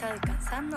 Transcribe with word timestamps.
¿Estás 0.00 0.14
descansando? 0.14 0.76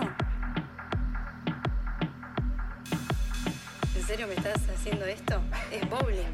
¿En 3.96 4.02
serio 4.02 4.26
me 4.26 4.34
estás 4.34 4.60
haciendo 4.68 5.06
esto? 5.06 5.42
Es 5.72 5.88
bowling. 5.88 6.28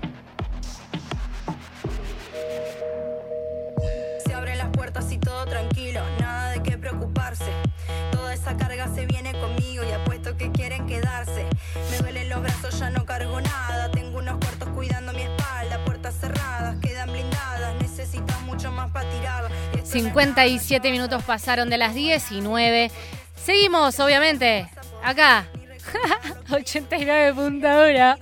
Se 4.26 4.34
abren 4.34 4.58
las 4.58 4.70
puertas 4.70 5.12
y 5.12 5.18
todo 5.18 5.46
tranquilo, 5.46 6.00
nada 6.18 6.50
de 6.50 6.64
qué 6.64 6.76
preocuparse. 6.78 7.69
Toda 8.12 8.34
esa 8.34 8.56
carga 8.56 8.88
se 8.94 9.06
viene 9.06 9.32
conmigo 9.32 9.84
y 9.84 9.92
apuesto 9.92 10.36
que 10.36 10.50
quieren 10.50 10.86
quedarse. 10.86 11.46
Me 11.90 11.98
duelen 11.98 12.28
los 12.28 12.42
brazos, 12.42 12.78
ya 12.78 12.90
no 12.90 13.04
cargo 13.04 13.40
nada. 13.40 13.90
Tengo 13.90 14.18
unos 14.18 14.38
cuartos 14.38 14.68
cuidando 14.70 15.12
mi 15.12 15.22
espalda, 15.22 15.84
puertas 15.84 16.14
cerradas, 16.20 16.76
quedan 16.80 17.12
blindadas. 17.12 17.74
Necesitas 17.80 18.40
mucho 18.42 18.70
más 18.72 18.90
para 18.90 19.08
tirar. 19.10 19.44
Esto 19.44 19.76
no 19.76 19.82
es 19.82 19.88
57 19.88 20.90
minutos 20.90 21.22
pasaron 21.24 21.70
de 21.70 21.78
las 21.78 21.94
19. 21.94 22.90
Seguimos, 23.36 23.98
obviamente, 24.00 24.68
acá. 25.02 25.46
89.1. 26.50 28.18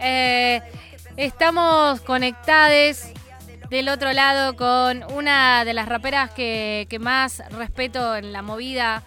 Eh, 0.00 0.62
estamos 1.16 2.00
conectados 2.00 3.04
del 3.70 3.88
otro 3.88 4.12
lado 4.12 4.56
con 4.56 5.04
una 5.12 5.64
de 5.64 5.74
las 5.74 5.88
raperas 5.88 6.30
que, 6.30 6.86
que 6.90 6.98
más 6.98 7.42
respeto 7.50 8.16
en 8.16 8.32
la 8.32 8.42
movida 8.42 9.02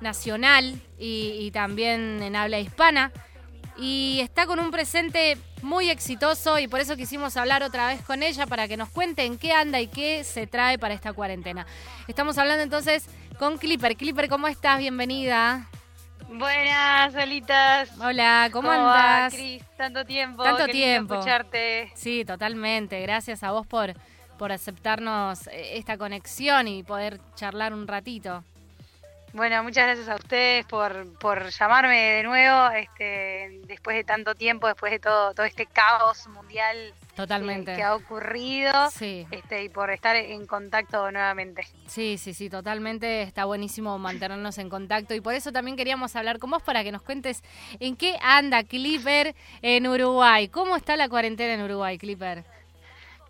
nacional 0.00 0.80
y, 0.98 1.36
y 1.40 1.50
también 1.50 2.22
en 2.22 2.36
habla 2.36 2.58
hispana. 2.58 3.12
Y 3.76 4.20
está 4.22 4.46
con 4.46 4.60
un 4.60 4.70
presente 4.70 5.36
muy 5.62 5.90
exitoso 5.90 6.58
y 6.58 6.68
por 6.68 6.80
eso 6.80 6.96
quisimos 6.96 7.36
hablar 7.36 7.62
otra 7.62 7.88
vez 7.88 8.02
con 8.02 8.22
ella 8.22 8.46
para 8.46 8.68
que 8.68 8.76
nos 8.76 8.88
cuente 8.90 9.24
en 9.24 9.38
qué 9.38 9.52
anda 9.52 9.80
y 9.80 9.88
qué 9.88 10.22
se 10.22 10.46
trae 10.46 10.78
para 10.78 10.94
esta 10.94 11.12
cuarentena. 11.12 11.66
Estamos 12.06 12.38
hablando 12.38 12.62
entonces 12.62 13.06
con 13.38 13.58
Clipper. 13.58 13.96
Clipper, 13.96 14.28
¿cómo 14.28 14.46
estás? 14.46 14.78
Bienvenida. 14.78 15.68
Buenas, 16.28 17.12
solitas. 17.12 17.90
Hola, 18.00 18.48
¿cómo, 18.52 18.70
andas? 18.70 19.34
Cris? 19.34 19.62
Tanto 19.76 20.04
tiempo. 20.04 20.42
Tanto 20.42 20.66
qué 20.66 20.72
tiempo. 20.72 21.14
escucharte. 21.14 21.92
Sí, 21.94 22.24
totalmente. 22.24 23.00
Gracias 23.02 23.42
a 23.42 23.52
vos 23.52 23.66
por, 23.66 23.94
por 24.38 24.52
aceptarnos 24.52 25.46
eh, 25.48 25.78
esta 25.78 25.98
conexión 25.98 26.68
y 26.68 26.82
poder 26.82 27.20
charlar 27.34 27.72
un 27.72 27.86
ratito. 27.86 28.44
Bueno, 29.34 29.64
muchas 29.64 29.86
gracias 29.86 30.08
a 30.08 30.14
ustedes 30.14 30.64
por, 30.66 31.18
por 31.18 31.50
llamarme 31.50 31.98
de 31.98 32.22
nuevo, 32.22 32.70
este, 32.70 33.60
después 33.66 33.96
de 33.96 34.04
tanto 34.04 34.36
tiempo, 34.36 34.68
después 34.68 34.92
de 34.92 35.00
todo, 35.00 35.34
todo 35.34 35.44
este 35.44 35.66
caos 35.66 36.28
mundial 36.28 36.94
que- 37.10 37.16
Totalmente. 37.16 37.74
que, 37.74 37.82
ha 37.82 37.96
ocurrido, 37.96 38.72
Sí. 38.92 39.26
este, 39.32 39.64
y 39.64 39.68
por 39.70 39.90
estar 39.90 40.14
en 40.14 40.46
contacto 40.46 41.10
nuevamente. 41.10 41.66
Sí, 41.88 42.16
sí, 42.16 42.32
sí, 42.32 42.48
totalmente. 42.48 43.22
Está 43.22 43.44
buenísimo 43.44 43.98
mantenernos 43.98 44.56
en 44.58 44.68
contacto 44.70 45.14
y 45.14 45.20
por 45.20 45.34
eso 45.34 45.50
también 45.50 45.76
queríamos 45.76 46.14
hablar 46.14 46.38
con 46.38 46.50
vos 46.52 46.62
para 46.62 46.84
que 46.84 46.92
nos 46.92 47.02
cuentes 47.02 47.42
en 47.80 47.96
qué 47.96 48.16
anda 48.22 48.62
Clipper 48.62 49.34
en 49.62 49.88
Uruguay. 49.88 50.46
¿Cómo 50.46 50.76
está 50.76 50.96
la 50.96 51.08
cuarentena 51.08 51.54
en 51.54 51.62
Uruguay, 51.62 51.98
Clipper? 51.98 52.44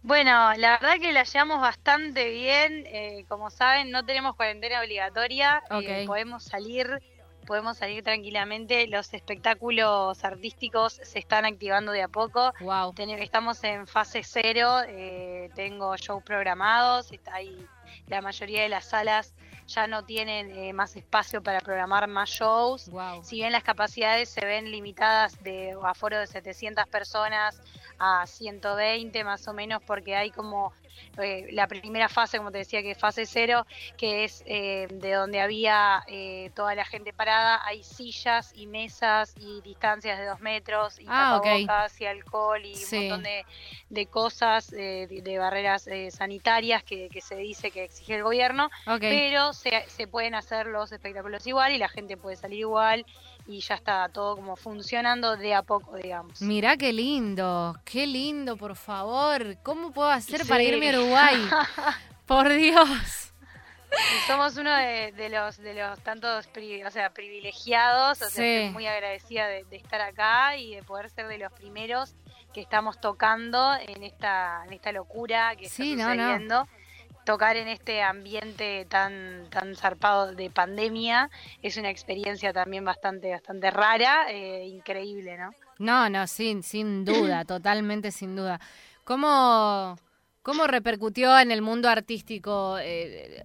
Bueno, 0.06 0.52
la 0.58 0.72
verdad 0.72 0.98
que 1.00 1.12
la 1.14 1.24
llevamos 1.24 1.60
bastante 1.62 2.28
bien. 2.28 2.84
eh, 2.86 3.24
como 3.26 3.48
saben, 3.50 3.90
no 3.90 4.04
tenemos 4.04 4.36
cuarentena 4.36 4.80
obligatoria. 4.80 5.62
eh, 5.80 6.04
podemos 6.06 6.44
salir, 6.44 7.00
podemos 7.46 7.78
salir 7.78 8.04
tranquilamente. 8.04 8.86
Los 8.86 9.14
espectáculos 9.14 10.22
artísticos 10.22 11.00
se 11.02 11.18
están 11.18 11.46
activando 11.46 11.90
de 11.90 12.02
a 12.02 12.08
poco. 12.08 12.52
Wow. 12.60 12.92
Ten- 12.92 13.08
Estamos 13.18 13.64
en 13.64 13.86
fase 13.86 14.22
cero. 14.22 14.82
eh, 14.86 15.48
tengo 15.54 15.96
shows 15.96 16.22
programados. 16.22 17.10
Está 17.10 17.36
ahí, 17.36 17.66
la 18.06 18.20
mayoría 18.20 18.62
de 18.62 18.68
las 18.68 18.84
salas 18.84 19.34
ya 19.66 19.86
no 19.86 20.04
tienen 20.04 20.50
eh, 20.50 20.72
más 20.72 20.96
espacio 20.96 21.42
para 21.42 21.60
programar 21.60 22.06
más 22.08 22.30
shows. 22.30 22.88
Wow. 22.90 23.24
Si 23.24 23.36
bien 23.36 23.52
las 23.52 23.62
capacidades 23.62 24.28
se 24.28 24.44
ven 24.44 24.70
limitadas 24.70 25.42
de 25.42 25.76
aforo 25.82 26.18
de 26.18 26.26
700 26.26 26.86
personas 26.86 27.60
a 27.98 28.26
120 28.26 29.24
más 29.24 29.46
o 29.48 29.52
menos, 29.52 29.82
porque 29.86 30.16
hay 30.16 30.30
como 30.30 30.72
eh, 31.18 31.46
la 31.52 31.66
primera 31.66 32.08
fase, 32.08 32.38
como 32.38 32.50
te 32.50 32.58
decía, 32.58 32.82
que 32.82 32.92
es 32.92 32.98
fase 32.98 33.26
cero, 33.26 33.66
que 33.96 34.24
es 34.24 34.42
eh, 34.46 34.86
de 34.90 35.12
donde 35.12 35.40
había 35.40 36.02
eh, 36.06 36.50
toda 36.54 36.74
la 36.74 36.84
gente 36.84 37.12
parada, 37.12 37.60
hay 37.64 37.82
sillas 37.82 38.52
y 38.54 38.66
mesas 38.66 39.34
y 39.38 39.60
distancias 39.62 40.18
de 40.18 40.26
dos 40.26 40.40
metros 40.40 40.98
y 40.98 41.06
Ah, 41.06 41.38
tapabocas 41.40 42.00
y 42.00 42.06
alcohol 42.06 42.64
y 42.64 42.74
Sí. 42.74 42.96
un 42.96 43.02
montón 43.02 43.22
de, 43.24 43.44
de 43.90 44.06
cosas, 44.06 44.72
eh, 44.72 45.06
de, 45.08 45.22
de 45.22 45.38
barreras 45.38 45.86
eh, 45.86 46.10
sanitarias 46.10 46.82
que, 46.82 47.08
que 47.08 47.20
se 47.20 47.36
dice 47.36 47.70
que 47.70 47.84
exige 47.84 48.16
el 48.16 48.22
gobierno. 48.22 48.70
Pero 49.10 49.52
se, 49.52 49.84
se 49.88 50.06
pueden 50.06 50.34
hacer 50.34 50.66
los 50.66 50.92
espectáculos 50.92 51.46
igual 51.46 51.72
y 51.72 51.78
la 51.78 51.88
gente 51.88 52.16
puede 52.16 52.36
salir 52.36 52.60
igual 52.60 53.04
y 53.46 53.60
ya 53.60 53.74
está 53.74 54.08
todo 54.08 54.36
como 54.36 54.56
funcionando 54.56 55.36
de 55.36 55.54
a 55.54 55.62
poco, 55.62 55.96
digamos. 55.96 56.40
Mirá 56.40 56.76
qué 56.76 56.92
lindo, 56.92 57.76
qué 57.84 58.06
lindo, 58.06 58.56
por 58.56 58.74
favor. 58.76 59.56
¿Cómo 59.62 59.92
puedo 59.92 60.08
hacer 60.08 60.46
para 60.46 60.62
irme 60.62 60.90
a 60.90 60.98
Uruguay? 60.98 61.36
Por 62.26 62.48
Dios. 62.48 63.32
Y 63.92 64.26
somos 64.26 64.56
uno 64.56 64.74
de, 64.74 65.12
de 65.12 65.28
los 65.28 65.58
de 65.58 65.74
los 65.74 66.00
tantos 66.00 66.46
o 66.48 66.90
sea, 66.90 67.10
privilegiados, 67.10 68.22
o 68.22 68.24
sea, 68.24 68.30
Sí. 68.30 68.42
estoy 68.42 68.70
muy 68.72 68.86
agradecida 68.86 69.46
de, 69.46 69.64
de 69.64 69.76
estar 69.76 70.00
acá 70.00 70.56
y 70.56 70.74
de 70.74 70.82
poder 70.82 71.10
ser 71.10 71.28
de 71.28 71.38
los 71.38 71.52
primeros 71.52 72.14
que 72.52 72.60
estamos 72.62 73.00
tocando 73.00 73.74
en 73.74 74.02
esta 74.02 74.62
en 74.66 74.72
esta 74.72 74.90
locura 74.90 75.54
que 75.56 75.68
Sí, 75.68 75.92
está 75.92 76.14
no, 76.14 76.38
no. 76.38 76.68
Tocar 77.24 77.56
en 77.56 77.68
este 77.68 78.02
ambiente 78.02 78.86
tan 78.88 79.46
tan 79.50 79.74
zarpado 79.76 80.34
de 80.34 80.50
pandemia 80.50 81.30
es 81.62 81.76
una 81.76 81.90
experiencia 81.90 82.52
también 82.52 82.84
bastante 82.84 83.30
bastante 83.30 83.70
rara, 83.70 84.30
eh, 84.30 84.66
increíble, 84.66 85.38
¿no? 85.38 85.50
No, 85.78 86.08
no, 86.10 86.26
sin, 86.26 86.62
sin 86.62 87.04
duda, 87.04 87.44
totalmente 87.46 88.10
sin 88.12 88.36
duda. 88.36 88.60
¿Cómo, 89.04 89.96
cómo 90.42 90.66
repercutió 90.66 91.38
en 91.38 91.50
el 91.50 91.62
mundo 91.62 91.88
artístico? 91.88 92.78
eh, 92.80 93.42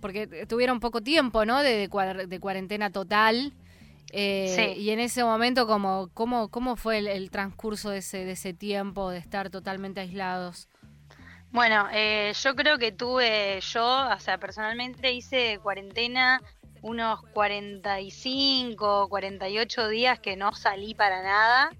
porque 0.00 0.46
tuvieron 0.46 0.78
poco 0.78 1.00
tiempo, 1.00 1.44
¿no? 1.44 1.62
De, 1.62 1.88
de 2.28 2.40
cuarentena 2.40 2.90
total. 2.90 3.52
eh, 4.12 4.52
Sí. 4.54 4.80
Y 4.80 4.90
en 4.90 5.00
ese 5.00 5.24
momento, 5.24 5.66
¿cómo, 5.66 6.10
cómo, 6.14 6.48
cómo 6.48 6.76
fue 6.76 6.98
el, 6.98 7.08
el 7.08 7.30
transcurso 7.30 7.90
de 7.90 7.98
ese, 7.98 8.24
de 8.24 8.32
ese 8.32 8.52
tiempo 8.52 9.10
de 9.10 9.18
estar 9.18 9.50
totalmente 9.50 10.00
aislados? 10.00 10.68
Bueno, 11.56 11.88
eh, 11.90 12.34
yo 12.44 12.54
creo 12.54 12.76
que 12.76 12.92
tuve, 12.92 13.62
yo, 13.62 14.08
o 14.14 14.20
sea, 14.20 14.36
personalmente 14.36 15.10
hice 15.12 15.58
cuarentena 15.62 16.42
unos 16.82 17.22
45, 17.32 19.08
48 19.08 19.88
días 19.88 20.20
que 20.20 20.36
no 20.36 20.52
salí 20.52 20.94
para 20.94 21.22
nada. 21.22 21.70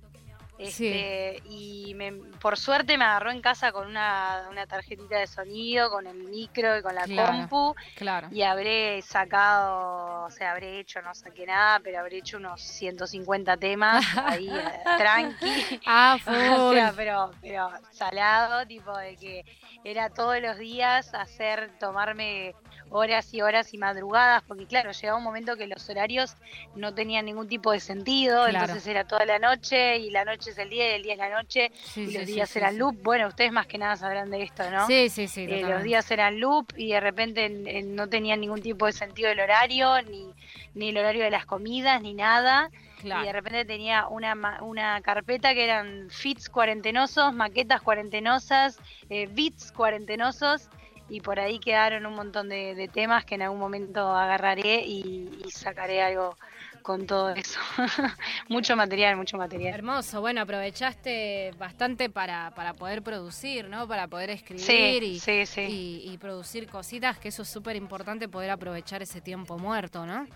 Sí. 0.59 0.87
Este, 0.89 1.43
Y 1.49 1.95
me- 1.95 2.13
por 2.41 2.57
suerte 2.59 2.97
me 2.99 3.05
agarró 3.05 3.31
en 3.31 3.41
casa 3.41 3.73
con 3.73 3.87
una, 3.87 4.47
una 4.51 4.67
tarjetita 4.67 5.19
de 5.19 5.27
sonido, 5.27 5.91
con 5.91 6.07
el 6.07 6.17
micro 6.25 6.77
y 6.79 6.83
con 6.83 6.95
la 6.95 7.05
Claro. 7.05 7.33
compu. 7.33 7.75
Claro. 7.97 8.29
Y 8.31 8.43
habré 8.43 9.01
sacado, 9.03 10.25
o 10.25 10.31
sea, 10.31 10.53
habré 10.53 10.81
hecho, 10.81 11.01
no 11.03 11.15
saqué 11.15 11.47
nada, 11.47 11.81
pero 11.81 12.01
habré 12.01 12.19
hecho 12.19 12.37
unos 12.39 12.61
150 12.63 13.57
temas 13.57 14.05
ahí 14.25 14.49
eh, 14.49 14.81
tranqui. 14.99 15.81
Ah, 15.87 16.17
O 16.59 16.73
sea, 16.73 16.93
pero, 16.97 17.31
pero 17.41 17.71
salado, 17.91 18.67
tipo 18.67 18.97
de 18.97 19.17
que 19.17 19.45
era 19.85 20.11
todos 20.11 20.41
los 20.41 20.59
días 20.59 21.13
hacer, 21.15 21.71
tomarme 21.79 22.55
horas 22.91 23.33
y 23.35 23.43
horas 23.43 23.75
y 23.75 23.79
madrugadas, 23.79 24.43
porque 24.47 24.67
claro, 24.67 24.93
llegaba 24.93 25.19
un 25.19 25.25
momento 25.25 25.57
que 25.57 25.67
los 25.67 25.89
horarios 25.89 26.37
no 26.75 26.95
tenían 26.95 27.25
ningún 27.27 27.49
tipo 27.49 27.73
de 27.73 27.81
sentido, 27.81 28.45
Claro. 28.47 28.59
entonces 28.67 28.87
era 28.87 29.05
toda 29.05 29.25
la 29.25 29.39
noche 29.39 29.99
y 29.99 30.11
la 30.11 30.25
noche 30.25 30.51
es 30.51 30.59
el 30.59 30.71
día 30.71 30.91
y 30.91 30.95
el 30.97 31.03
día 31.03 31.13
es 31.15 31.19
la 31.19 31.31
noche 31.31 31.71
Sí, 31.85 32.03
y 32.03 32.07
sí, 32.09 32.13
los 32.19 32.27
días 32.27 32.51
sí, 32.51 32.59
eran 32.59 32.79
loop. 32.79 32.97
Bueno, 33.03 33.29
ustedes 33.29 33.53
más 33.53 33.67
que 33.67 33.79
nada 33.79 33.97
sabrán 33.97 34.31
de 34.31 34.43
esto, 34.43 34.71
¿no? 34.71 34.87
Sí, 34.87 35.09
sí, 35.11 35.27
sí. 35.29 35.47
Eh, 35.49 35.63
los 35.69 35.83
días 35.83 36.11
eran 36.11 36.39
loop 36.41 36.73
y 36.77 36.93
de 36.93 37.01
repente 37.01 37.45
en- 37.47 37.67
en- 37.67 37.95
no 37.95 38.09
tenían 38.09 38.41
ningún 38.41 38.63
tipo 38.63 38.87
de 38.87 38.93
sentido 38.93 39.31
el 39.31 39.41
horario, 39.41 40.01
ni, 40.03 40.33
ni 40.75 40.89
el 40.91 40.99
horario 40.99 41.25
de 41.25 41.31
las 41.31 41.47
comidas, 41.47 42.01
ni 42.03 42.15
nada. 42.15 42.71
Claro. 43.01 43.23
Y 43.23 43.27
de 43.27 43.33
repente 43.33 43.65
tenía 43.65 44.09
una, 44.09 44.35
una 44.63 45.01
carpeta 45.03 45.53
que 45.55 45.65
eran 45.65 46.09
fits 46.11 46.49
cuarentenosos, 46.49 47.35
maquetas 47.35 47.83
cuarentenosas, 47.83 48.79
eh, 49.11 49.29
beats 49.31 49.71
cuarentenosos, 49.73 50.69
y 51.09 51.21
por 51.21 51.39
ahí 51.41 51.59
quedaron 51.59 52.07
un 52.07 52.15
montón 52.15 52.49
de, 52.49 52.75
de 52.75 52.89
temas 52.89 53.25
que 53.25 53.37
en 53.37 53.43
algún 53.43 53.59
momento 53.61 54.01
agarraré 54.15 54.83
y, 54.85 55.29
y 55.45 55.51
sacaré 55.51 56.03
algo 56.03 56.37
con 56.83 57.07
todo 57.07 57.31
eso. 57.31 57.59
mucho 58.49 58.77
material, 58.77 59.17
mucho 59.17 59.37
material. 59.37 59.75
Hermoso, 59.75 60.21
bueno, 60.21 60.41
aprovechaste 60.43 61.53
bastante 61.59 62.09
para, 62.11 62.53
para 62.55 62.75
poder 62.75 63.03
producir, 63.03 63.69
¿no? 63.69 63.89
Para 63.89 64.07
poder 64.07 64.31
escribir 64.31 65.03
Sí, 65.03 65.07
y, 65.15 65.19
sí, 65.21 65.47
sí. 65.47 65.61
y- 65.63 66.13
y 66.13 66.19
producir 66.19 66.69
cositas, 66.69 67.19
que 67.19 67.29
eso 67.29 67.43
es 67.43 67.49
súper 67.49 67.75
importante, 67.77 68.29
poder 68.29 68.51
aprovechar 68.51 69.03
ese 69.03 69.21
tiempo 69.21 69.59
muerto, 69.59 70.07
¿no? 70.07 70.27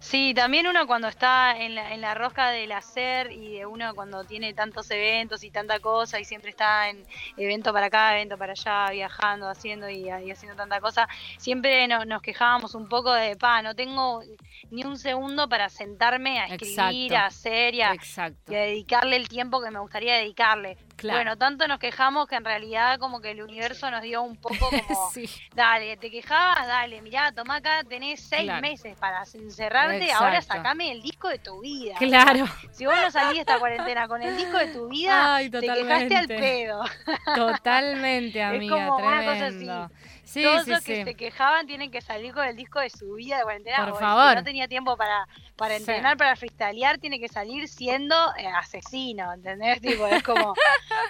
Sí, 0.00 0.32
también 0.34 0.66
uno 0.66 0.86
cuando 0.86 1.08
está 1.08 1.54
en 1.58 1.74
la, 1.74 1.92
en 1.92 2.00
la 2.00 2.14
rosca 2.14 2.50
del 2.50 2.72
hacer 2.72 3.30
y 3.32 3.58
de 3.58 3.66
uno 3.66 3.94
cuando 3.94 4.24
tiene 4.24 4.54
tantos 4.54 4.90
eventos 4.90 5.44
y 5.44 5.50
tanta 5.50 5.78
cosa 5.78 6.18
y 6.18 6.24
siempre 6.24 6.48
está 6.48 6.88
en 6.88 7.04
evento 7.36 7.70
para 7.74 7.86
acá, 7.86 8.16
evento 8.16 8.38
para 8.38 8.52
allá, 8.52 8.90
viajando, 8.90 9.46
haciendo 9.46 9.90
y, 9.90 10.08
haciendo 10.08 10.56
tanta 10.56 10.80
cosa, 10.80 11.06
siempre 11.36 11.86
nos 11.86 12.22
quejábamos 12.22 12.74
un 12.74 12.88
poco 12.88 13.12
de, 13.12 13.36
pa, 13.36 13.60
no 13.60 13.74
tengo 13.74 14.22
ni 14.70 14.84
un 14.84 14.96
segundo 14.96 15.50
para 15.50 15.68
sentarme 15.68 16.40
a 16.40 16.46
escribir, 16.46 17.14
a 17.14 17.26
hacer 17.26 17.74
y 17.74 17.82
a, 17.82 17.94
dedicarle 18.46 19.16
el 19.16 19.28
tiempo 19.28 19.60
que 19.60 19.70
me 19.70 19.80
gustaría 19.80 20.14
dedicarle. 20.14 20.78
Bueno, 21.02 21.36
tanto 21.36 21.66
nos 21.68 21.78
quejamos 21.78 22.26
que 22.26 22.36
en 22.36 22.44
realidad 22.44 22.98
como 22.98 23.20
que 23.20 23.30
el 23.32 23.42
universo 23.42 23.90
nos 23.90 24.02
dio 24.02 24.22
un 24.22 24.36
poco 24.36 24.70
como, 24.88 25.10
dale, 25.54 25.96
te 25.96 26.10
quejabas, 26.10 26.66
dale, 26.66 27.00
mirá, 27.02 27.32
toma 27.32 27.56
acá, 27.56 27.82
tenés 27.88 28.20
seis 28.20 28.50
meses 28.60 28.96
para 28.98 29.22
encerrarte, 29.22 30.12
ahora 30.12 30.40
sacame 30.42 30.92
el 30.92 31.02
disco 31.02 31.28
de 31.28 31.38
tu 31.38 31.60
vida. 31.60 31.94
Claro. 31.98 32.46
si 32.72 32.86
vos 32.86 32.94
no 33.00 33.10
salís 33.10 33.34
de 33.34 33.40
esta 33.40 33.58
cuarentena 33.58 34.08
con 34.08 34.22
el 34.22 34.36
disco 34.36 34.58
de 34.58 34.68
tu 34.68 34.88
vida, 34.88 35.38
te 35.50 35.60
quejaste 35.60 36.16
al 36.16 36.28
pedo. 36.28 36.84
Totalmente, 37.34 38.42
amiga, 38.42 38.76
es 38.76 38.86
como 38.86 38.96
tremendo. 38.96 39.22
Una 39.22 39.32
cosa 39.32 39.46
así. 39.46 39.94
Sí, 40.30 40.44
Todos 40.44 40.68
los 40.68 40.84
que 40.84 41.04
se 41.04 41.14
quejaban 41.16 41.66
tienen 41.66 41.90
que 41.90 42.00
salir 42.00 42.32
con 42.32 42.46
el 42.46 42.54
disco 42.54 42.78
de 42.78 42.88
su 42.88 43.14
vida 43.14 43.38
de 43.38 43.42
cuarentena. 43.42 43.84
Por 43.84 43.98
favor. 43.98 44.30
Si 44.30 44.36
no 44.36 44.44
tenía 44.44 44.68
tiempo 44.68 44.96
para, 44.96 45.26
para 45.56 45.74
entrenar, 45.74 46.16
para 46.16 46.36
freestylear, 46.36 46.98
tiene 46.98 47.18
que 47.18 47.26
salir 47.26 47.66
siendo 47.66 48.14
eh, 48.38 48.46
asesino, 48.46 49.32
¿entendés? 49.32 49.80
Tipo, 49.82 50.06
es 50.06 50.22
como 50.22 50.54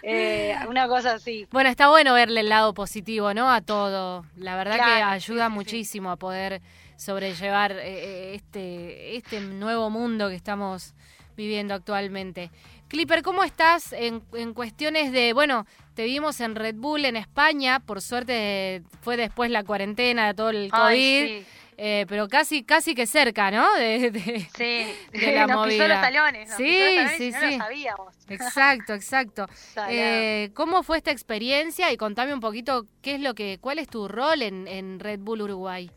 eh, 0.03 0.57
una 0.67 0.89
cosa 0.89 1.13
así. 1.13 1.47
Bueno, 1.51 1.69
está 1.69 1.91
bueno 1.91 2.15
verle 2.15 2.41
el 2.41 2.49
lado 2.49 2.73
positivo, 2.73 3.35
¿no? 3.35 3.53
A 3.53 3.61
todo. 3.61 4.25
La 4.37 4.57
verdad 4.57 4.77
que 4.77 5.03
ayuda 5.03 5.51
muchísimo 5.51 6.11
a 6.11 6.17
poder 6.17 6.63
sobrellevar 6.97 7.73
eh, 7.73 8.35
este, 8.37 9.19
este 9.19 9.41
nuevo 9.43 9.91
mundo 9.91 10.31
que 10.31 10.35
estamos 10.35 10.95
viviendo 11.37 11.75
actualmente. 11.75 12.51
Clipper, 12.91 13.23
¿cómo 13.23 13.45
estás 13.45 13.93
en, 13.93 14.21
en, 14.33 14.53
cuestiones 14.53 15.13
de, 15.13 15.33
bueno, 15.33 15.65
te 15.95 16.03
vimos 16.03 16.41
en 16.41 16.57
Red 16.57 16.75
Bull 16.75 17.05
en 17.05 17.15
España, 17.15 17.79
por 17.79 18.03
suerte 18.03 18.83
fue 19.03 19.17
después 19.17 19.49
la 19.49 19.63
cuarentena 19.63 20.27
de 20.27 20.35
todo 20.35 20.51
el 20.51 20.71
COVID. 20.73 21.45
Eh, 21.83 22.05
pero 22.09 22.29
casi 22.29 22.65
casi 22.65 22.97
que 22.97 23.07
cerca, 23.07 23.53
¿no? 23.53 23.73
De, 23.77 24.11
sí, 24.55 25.19
de 25.19 25.33
la 25.35 25.47
nos 25.47 25.69
Pisó 25.69 25.87
los 25.87 26.01
talones, 26.01 26.51
sí, 26.57 26.97
sí, 27.17 27.33
sí. 27.33 27.57
No 27.57 27.65
sabíamos. 27.65 28.15
Exacto, 28.29 28.93
exacto. 28.93 29.47
eh, 29.89 30.51
¿Cómo 30.55 30.83
fue 30.83 30.99
esta 30.99 31.13
experiencia? 31.13 31.93
Y 31.93 31.97
contame 31.97 32.35
un 32.35 32.41
poquito 32.41 32.87
qué 33.03 33.15
es 33.15 33.21
lo 33.21 33.35
que, 33.35 33.59
cuál 33.61 33.79
es 33.79 33.89
tu 33.89 34.09
rol 34.09 34.43
en, 34.43 34.67
en 34.67 34.99
Red 34.99 35.21
Bull 35.21 35.43
Uruguay. 35.43 35.91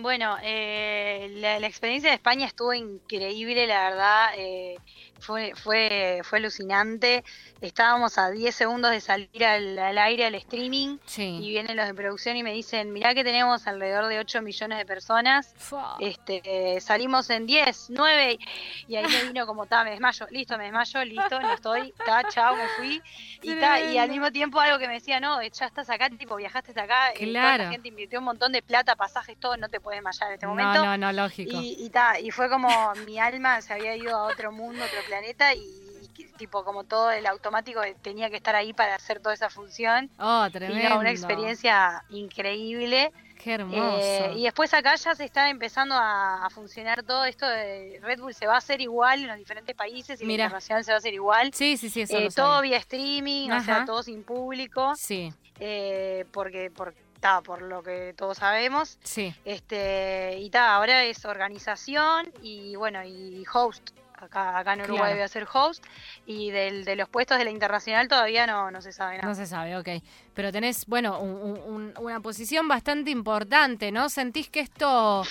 Bueno, 0.00 0.36
eh, 0.42 1.28
la, 1.34 1.66
experiencia 1.66 2.10
de 2.10 2.16
España 2.16 2.46
estuvo 2.46 2.72
increíble, 2.72 3.66
la 3.66 3.90
verdad. 3.90 4.30
Eh, 4.36 4.76
fue, 5.20 5.52
fue, 5.54 6.20
fue 6.24 6.38
alucinante. 6.38 7.24
Estábamos 7.60 8.18
a 8.18 8.30
10 8.30 8.54
segundos 8.54 8.90
de 8.90 9.00
salir 9.00 9.44
al, 9.44 9.98
aire, 9.98 10.26
al 10.26 10.34
streaming, 10.36 10.98
y 11.16 11.50
vienen 11.50 11.76
los 11.76 11.86
de 11.86 11.94
producción 11.94 12.36
y 12.36 12.42
me 12.42 12.52
dicen, 12.52 12.92
mirá 12.92 13.14
que 13.14 13.24
tenemos 13.24 13.66
alrededor 13.66 14.06
de 14.06 14.18
8 14.20 14.42
millones 14.42 14.78
de 14.78 14.86
personas. 14.86 15.54
Este, 15.98 16.80
salimos 16.80 17.30
en 17.30 17.46
10, 17.46 17.86
9, 17.90 18.38
y 18.86 18.96
ahí 18.96 19.06
me 19.06 19.24
vino 19.24 19.46
como, 19.46 19.66
ta, 19.66 19.84
me 19.84 19.90
desmayo, 19.90 20.26
listo, 20.30 20.56
me 20.56 20.64
desmayo, 20.64 21.04
listo, 21.04 21.40
no 21.40 21.52
estoy, 21.52 21.92
ta, 22.04 22.22
chao, 22.28 22.54
me 22.56 22.68
fui. 22.76 23.02
Y, 23.42 23.52
y 23.52 23.98
al 23.98 24.10
mismo 24.10 24.30
tiempo 24.30 24.60
algo 24.60 24.78
que 24.78 24.86
me 24.86 24.94
decía, 24.94 25.20
no, 25.20 25.42
ya 25.42 25.66
estás 25.66 25.90
acá, 25.90 26.08
tipo, 26.10 26.36
viajaste 26.36 26.70
hasta 26.70 26.82
acá, 26.82 27.10
eh, 27.12 27.30
claro. 27.30 27.64
la 27.64 27.70
gente 27.70 27.88
invirtió 27.88 28.18
un 28.20 28.24
montón 28.26 28.52
de 28.52 28.62
plata, 28.62 28.96
pasajes, 28.96 29.38
todo, 29.38 29.56
no 29.56 29.68
te 29.68 29.80
puedes 29.80 29.98
desmayar 29.98 30.28
en 30.28 30.34
este 30.34 30.46
momento. 30.46 30.84
No, 30.84 30.96
no, 30.96 30.96
no, 30.96 31.12
lógico. 31.12 31.60
Y, 31.60 31.90
y, 31.90 32.26
y 32.26 32.30
fue 32.30 32.48
como 32.48 32.68
mi 33.06 33.18
alma 33.18 33.60
se 33.60 33.72
había 33.72 33.96
ido 33.96 34.16
a 34.16 34.24
otro 34.24 34.52
mundo, 34.52 34.84
otro 34.84 35.07
planeta 35.08 35.54
y, 35.54 35.88
tipo 36.36 36.64
como 36.64 36.84
todo 36.84 37.10
el 37.10 37.26
automático 37.26 37.80
tenía 38.02 38.30
que 38.30 38.36
estar 38.36 38.54
ahí 38.54 38.72
para 38.72 38.94
hacer 38.94 39.20
toda 39.20 39.34
esa 39.34 39.50
función. 39.50 40.10
Oh, 40.18 40.46
tremendo. 40.50 40.98
una 40.98 41.10
experiencia 41.10 42.04
increíble. 42.10 43.12
Qué 43.42 43.52
hermoso. 43.54 43.98
Eh, 44.00 44.32
y 44.36 44.44
después 44.44 44.74
acá 44.74 44.96
ya 44.96 45.14
se 45.14 45.24
está 45.24 45.48
empezando 45.48 45.94
a, 45.96 46.48
funcionar 46.50 47.02
todo 47.02 47.24
esto 47.24 47.46
de 47.46 48.00
Red 48.02 48.20
Bull 48.20 48.34
se 48.34 48.46
va 48.46 48.54
a 48.54 48.58
hacer 48.58 48.80
igual 48.80 49.20
en 49.20 49.28
los 49.28 49.36
diferentes 49.36 49.76
países 49.76 50.20
y 50.20 50.26
la 50.26 50.32
internacional 50.32 50.84
se 50.84 50.90
va 50.90 50.96
a 50.96 50.98
hacer 50.98 51.14
igual. 51.14 51.52
Sí, 51.54 51.76
sí, 51.76 51.88
sí, 51.88 52.04
eh, 52.08 52.28
Todo 52.34 52.60
vía 52.62 52.78
streaming, 52.78 53.50
o 53.50 53.62
sea, 53.62 53.84
todo 53.84 54.02
sin 54.02 54.24
público. 54.24 54.94
Sí. 54.96 55.32
Eh, 55.60 56.24
porque, 56.32 56.70
porque 56.74 56.98
está 57.14 57.40
por 57.42 57.62
lo 57.62 57.82
que 57.82 58.14
todos 58.16 58.38
sabemos. 58.38 58.98
Sí. 59.04 59.34
Este, 59.44 60.36
y 60.38 60.46
está, 60.46 60.74
ahora 60.74 61.04
es 61.04 61.24
organización 61.24 62.32
y 62.42 62.74
bueno, 62.76 63.04
y 63.04 63.44
host 63.52 63.90
acá, 64.20 64.58
acá 64.58 64.74
en 64.74 64.82
Uruguay 64.82 65.14
voy 65.14 65.22
a 65.22 65.28
ser 65.28 65.46
host, 65.52 65.84
y 66.26 66.50
del, 66.50 66.84
de 66.84 66.96
los 66.96 67.08
puestos 67.08 67.38
de 67.38 67.44
la 67.44 67.50
internacional 67.50 68.08
todavía 68.08 68.46
no, 68.46 68.70
no 68.70 68.80
se 68.80 68.92
sabe 68.92 69.16
nada. 69.16 69.28
No 69.28 69.34
se 69.34 69.46
sabe, 69.46 69.76
ok. 69.76 69.88
Pero 70.34 70.52
tenés, 70.52 70.86
bueno, 70.86 71.18
una 71.20 72.20
posición 72.20 72.68
bastante 72.68 73.10
importante, 73.10 73.92
¿no? 73.92 74.08
¿Sentís 74.08 74.48
que 74.48 74.60
esto... 74.60 75.24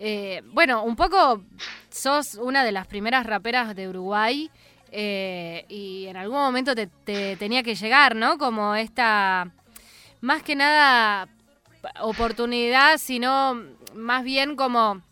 Eh, 0.00 0.42
bueno, 0.52 0.84
un 0.84 0.94
poco 0.94 1.42
sos 1.90 2.34
una 2.36 2.62
de 2.62 2.70
las 2.70 2.86
primeras 2.86 3.26
raperas 3.26 3.74
de 3.74 3.88
Uruguay 3.88 4.48
eh, 4.92 5.64
y 5.68 6.06
en 6.06 6.16
algún 6.16 6.38
momento 6.38 6.74
te, 6.74 6.86
tenía 7.36 7.64
que 7.64 7.74
llegar, 7.74 8.14
¿no? 8.14 8.38
Como 8.38 8.76
esta, 8.76 9.50
más 10.20 10.42
que 10.44 10.54
nada 10.54 11.28
oportunidad, 12.00 12.98
sino 12.98 13.60
más 13.94 14.22
bien 14.22 14.54
como 14.54 15.02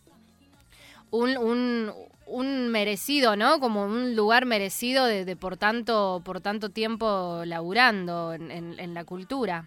un, 1.10 1.36
un 1.36 1.92
merecido, 2.26 3.36
¿no? 3.36 3.60
Como 3.60 3.84
un 3.84 4.16
lugar 4.16 4.46
merecido 4.46 5.06
de, 5.06 5.36
por 5.36 5.56
tanto 5.56 6.22
por 6.24 6.40
tanto 6.40 6.70
tiempo 6.70 7.42
laburando 7.44 8.32
en, 8.34 8.94
la 8.94 9.04
cultura. 9.04 9.66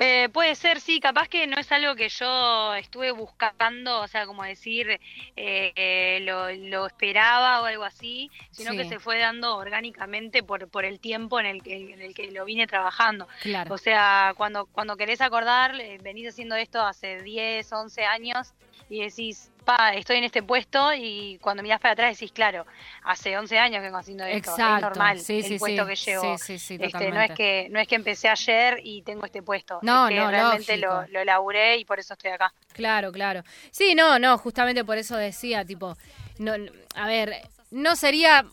Eh, 0.00 0.30
puede 0.32 0.54
ser, 0.54 0.80
sí, 0.80 1.00
capaz 1.00 1.28
que 1.28 1.46
no 1.46 1.58
es 1.58 1.70
algo 1.70 1.94
que 1.94 2.08
yo 2.08 2.74
estuve 2.74 3.10
buscando, 3.12 4.00
o 4.00 4.08
sea, 4.08 4.24
como 4.24 4.42
decir, 4.42 4.88
eh, 4.88 5.72
eh, 5.76 6.20
lo, 6.22 6.86
esperaba 6.86 7.60
o 7.60 7.66
algo 7.66 7.84
así, 7.84 8.30
sino 8.50 8.72
que 8.72 8.86
se 8.86 8.98
fue 8.98 9.18
dando 9.18 9.54
orgánicamente 9.54 10.42
por, 10.42 10.68
por 10.68 10.86
el 10.86 10.98
tiempo 10.98 11.38
en 11.40 11.46
el, 11.46 11.62
que, 11.62 11.92
en 11.92 12.00
el 12.00 12.14
que 12.14 12.30
lo 12.30 12.46
vine 12.46 12.66
trabajando. 12.66 13.28
Claro. 13.42 13.74
O 13.74 13.76
sea, 13.76 14.32
cuando, 14.34 14.64
cuando 14.64 14.96
querés 14.96 15.20
acordar, 15.20 15.76
venís 16.02 16.28
haciendo 16.28 16.56
esto 16.56 16.80
hace 16.80 17.22
10, 17.22 17.70
11 17.70 18.04
años 18.06 18.54
y 18.88 19.00
decís, 19.00 19.51
pa, 19.64 19.94
estoy 19.94 20.18
en 20.18 20.24
este 20.24 20.42
puesto 20.42 20.92
y 20.94 21.38
cuando 21.40 21.62
mirás 21.62 21.80
para 21.80 21.92
atrás 21.92 22.18
decís, 22.18 22.32
claro, 22.32 22.66
hace 23.04 23.36
11 23.36 23.58
años 23.58 23.78
que 23.78 23.84
vengo 23.84 23.98
haciendo 23.98 24.24
esto, 24.24 24.50
Exacto. 24.50 24.76
es 24.76 24.82
normal 24.82 25.18
sí, 25.20 25.40
el 25.44 25.58
puesto 25.58 25.86
que 25.86 25.96
llevo. 25.96 26.34
este, 26.34 27.10
no 27.10 27.20
es 27.20 27.30
que 27.32 27.68
no 27.70 27.80
es 27.80 27.88
que 27.88 27.94
empecé 27.94 28.28
ayer 28.28 28.80
y 28.82 29.02
tengo 29.02 29.24
este 29.24 29.42
puesto, 29.42 29.78
no, 29.82 30.08
es 30.08 30.14
que 30.14 30.26
realmente 30.26 30.76
lo, 30.76 31.06
lo 31.08 31.24
laburé 31.24 31.78
y 31.78 31.84
por 31.84 31.98
eso 31.98 32.14
estoy 32.14 32.32
acá. 32.32 32.52
Claro, 32.72 33.12
claro. 33.12 33.42
Sí, 33.70 33.94
no, 33.94 34.18
no, 34.18 34.38
justamente 34.38 34.84
por 34.84 34.98
eso 34.98 35.16
decía, 35.16 35.64
tipo, 35.64 35.96
no, 36.38 36.54
a 36.94 37.06
ver, 37.06 37.48
no 37.70 37.96
sería, 37.96 38.44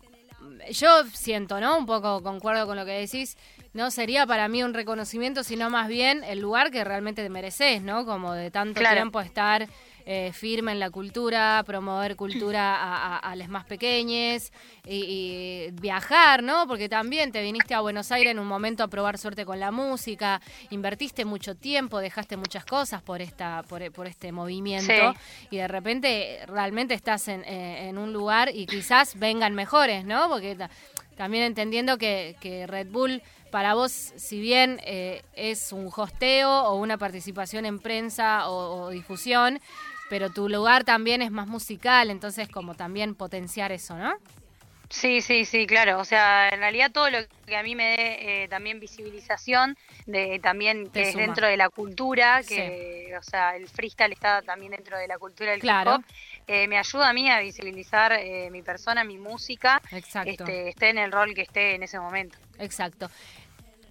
yo 0.71 1.05
siento, 1.13 1.59
¿no? 1.59 1.77
Un 1.77 1.85
poco 1.85 2.21
concuerdo 2.23 2.65
con 2.65 2.77
lo 2.77 2.85
que 2.85 2.91
decís, 2.91 3.37
no 3.73 3.91
sería 3.91 4.25
para 4.25 4.47
mí 4.47 4.63
un 4.63 4.73
reconocimiento, 4.73 5.43
sino 5.43 5.69
más 5.69 5.87
bien 5.87 6.23
el 6.23 6.39
lugar 6.39 6.71
que 6.71 6.83
realmente 6.83 7.21
te 7.21 7.29
mereces, 7.29 7.81
¿no? 7.81 8.05
Como 8.05 8.33
de 8.33 8.51
tanto 8.51 8.81
tiempo 8.81 9.21
estar 9.21 9.67
eh, 10.11 10.31
firme 10.33 10.71
en 10.71 10.79
la 10.79 10.89
cultura, 10.89 11.63
promover 11.67 12.15
cultura 12.15 12.77
a, 12.77 13.17
a, 13.17 13.35
las 13.35 13.47
más 13.47 13.63
pequeñas 13.65 14.51
y, 14.83 15.67
viajar, 15.73 16.41
¿no? 16.41 16.65
Porque 16.65 16.89
también 16.89 17.31
te 17.31 17.43
viniste 17.43 17.75
a 17.75 17.81
Buenos 17.81 18.11
Aires 18.11 18.31
en 18.31 18.39
un 18.39 18.47
momento 18.47 18.81
a 18.83 18.87
probar 18.87 19.19
suerte 19.19 19.45
con 19.45 19.59
la 19.59 19.69
música, 19.69 20.41
invertiste 20.71 21.25
mucho 21.25 21.53
tiempo, 21.53 21.99
dejaste 21.99 22.37
muchas 22.37 22.65
cosas 22.65 23.03
por 23.03 23.21
esta 23.21 23.61
por, 23.69 23.91
por 23.91 24.07
este 24.07 24.31
movimiento 24.31 25.13
y 25.51 25.57
de 25.57 25.67
repente 25.67 26.39
realmente 26.47 26.95
estás 26.95 27.27
en, 27.27 27.43
eh, 27.43 27.87
en, 27.87 27.99
un 27.99 28.11
lugar 28.11 28.49
y 28.51 28.65
quizás 28.65 29.19
vengan 29.19 29.53
mejores, 29.53 30.05
¿no? 30.05 30.27
Porque 30.27 30.57
también 31.17 31.43
entendiendo 31.43 31.99
que, 31.99 32.35
que 32.41 32.65
Red 32.65 32.87
Bull 32.87 33.21
para 33.51 33.75
vos, 33.75 33.91
si 33.91 34.39
bien 34.39 34.81
eh, 34.85 35.21
es 35.35 35.71
un 35.71 35.87
hosteo 35.95 36.63
o 36.63 36.75
una 36.77 36.97
participación 36.97 37.67
en 37.67 37.77
prensa 37.77 38.49
o 38.49 38.89
difusión, 38.89 39.59
pero 40.09 40.29
tu 40.29 40.49
lugar 40.49 40.83
también 40.83 41.21
es 41.21 41.31
más 41.31 41.47
musical, 41.47 42.09
entonces 42.09 42.49
como 42.49 42.75
también 42.75 43.15
potenciar 43.15 43.71
eso, 43.71 43.95
¿no? 43.95 44.13
Sí, 44.89 45.21
sí, 45.21 45.45
sí, 45.45 45.67
claro. 45.67 45.99
O 45.99 46.05
sea, 46.05 46.49
en 46.49 46.59
realidad 46.59 46.91
todo 46.91 47.11
lo 47.11 47.19
que 47.45 47.55
a 47.55 47.61
mí 47.61 47.75
me 47.75 47.95
dé 47.95 48.43
eh, 48.43 48.47
también 48.47 48.79
visibilización, 48.79 49.77
de 50.07 50.39
también 50.39 50.89
que 50.89 51.09
es 51.09 51.15
dentro 51.15 51.45
de 51.45 51.57
la 51.57 51.69
cultura, 51.69 52.41
que, 52.41 53.15
o 53.17 53.21
sea, 53.21 53.55
el 53.55 53.69
freestyle 53.69 54.11
está 54.11 54.41
también 54.41 54.71
dentro 54.71 54.97
de 54.97 55.07
la 55.07 55.19
cultura 55.19 55.51
del 55.51 55.59
claro. 55.59 55.97
hip 55.97 55.97
hop, 55.99 56.05
eh, 56.47 56.67
me 56.67 56.79
ayuda 56.79 57.09
a 57.09 57.13
mí 57.13 57.29
a 57.29 57.39
visibilizar 57.39 58.13
eh, 58.13 58.49
mi 58.49 58.63
persona, 58.63 59.03
mi 59.03 59.19
música, 59.19 59.79
Exacto. 59.91 60.31
Este, 60.31 60.69
esté 60.69 60.89
en 60.89 60.97
el 60.97 61.11
rol 61.11 61.35
que 61.35 61.43
esté 61.43 61.75
en 61.75 61.83
ese 61.83 61.99
momento. 61.99 62.39
Exacto. 62.57 63.11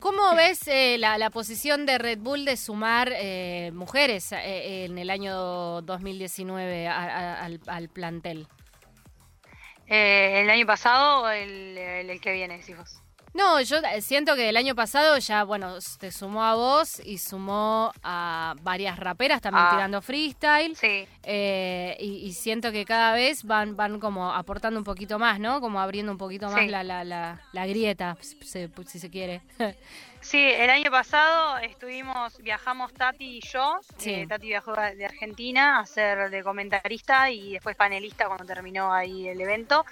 ¿Cómo 0.00 0.34
ves 0.36 0.68
eh, 0.68 0.96
la, 0.98 1.18
la, 1.18 1.30
posición 1.30 1.84
de 1.84 1.98
Red 1.98 2.18
Bull 2.18 2.44
de 2.44 2.56
sumar 2.56 3.10
eh, 3.12 3.72
mujeres 3.74 4.30
eh, 4.30 4.84
en 4.84 4.96
el 4.96 5.10
año 5.10 5.82
2019 5.82 6.86
al, 6.86 7.60
al, 7.66 7.88
plantel? 7.88 8.46
¿El 9.86 10.48
año 10.50 10.66
pasado 10.66 11.22
o 11.24 11.28
el, 11.28 11.76
el, 11.76 12.20
que 12.20 12.32
viene, 12.32 12.60
hijos? 12.68 13.02
No, 13.38 13.61
yo 13.61 13.76
siento 14.00 14.35
que 14.35 14.49
el 14.49 14.57
año 14.57 14.75
pasado 14.75 15.16
ya, 15.18 15.45
bueno, 15.45 15.76
te 16.00 16.11
sumó 16.11 16.42
a 16.42 16.57
vos 16.57 17.00
y 17.04 17.18
sumó 17.18 17.92
a 18.02 18.57
varias 18.62 18.99
raperas 18.99 19.40
también 19.40 19.64
ah. 19.64 19.71
tirando 19.71 20.02
freestyle. 20.02 20.75
Sí. 20.75 21.07
Eh, 21.23 21.97
y, 22.00 22.33
siento 22.33 22.73
que 22.73 22.85
cada 22.85 23.12
vez 23.12 23.45
van, 23.45 23.76
van 23.76 24.00
como 24.00 24.33
aportando 24.33 24.80
un 24.80 24.85
poquito 24.85 25.21
más, 25.21 25.38
¿no? 25.38 25.61
Como 25.61 25.78
abriendo 25.78 26.11
un 26.11 26.18
poquito 26.18 26.50
más 26.50 26.66
la, 26.66 26.83
la, 26.83 27.04
la, 27.04 27.66
grieta, 27.68 28.16
si, 28.21 28.99
se 28.99 29.11
quiere. 29.11 29.40
Sí, 30.21 30.37
el 30.37 30.68
año 30.68 30.90
pasado 30.90 31.59
estuvimos, 31.59 32.38
viajamos 32.38 32.92
Tati 32.92 33.38
y 33.38 33.40
yo. 33.40 33.78
Eh, 34.04 34.26
Tati 34.26 34.49
viajó 34.49 34.73
de 34.73 35.04
Argentina 35.04 35.78
a 35.78 35.87
ser 35.87 36.30
de 36.30 36.42
comentarista 36.42 37.30
y 37.30 37.52
después 37.52 37.76
panelista 37.76 38.26
cuando 38.26 38.45
terminó 38.45 38.92
ahí 38.92 39.28
el 39.28 39.40
evento 39.40 39.87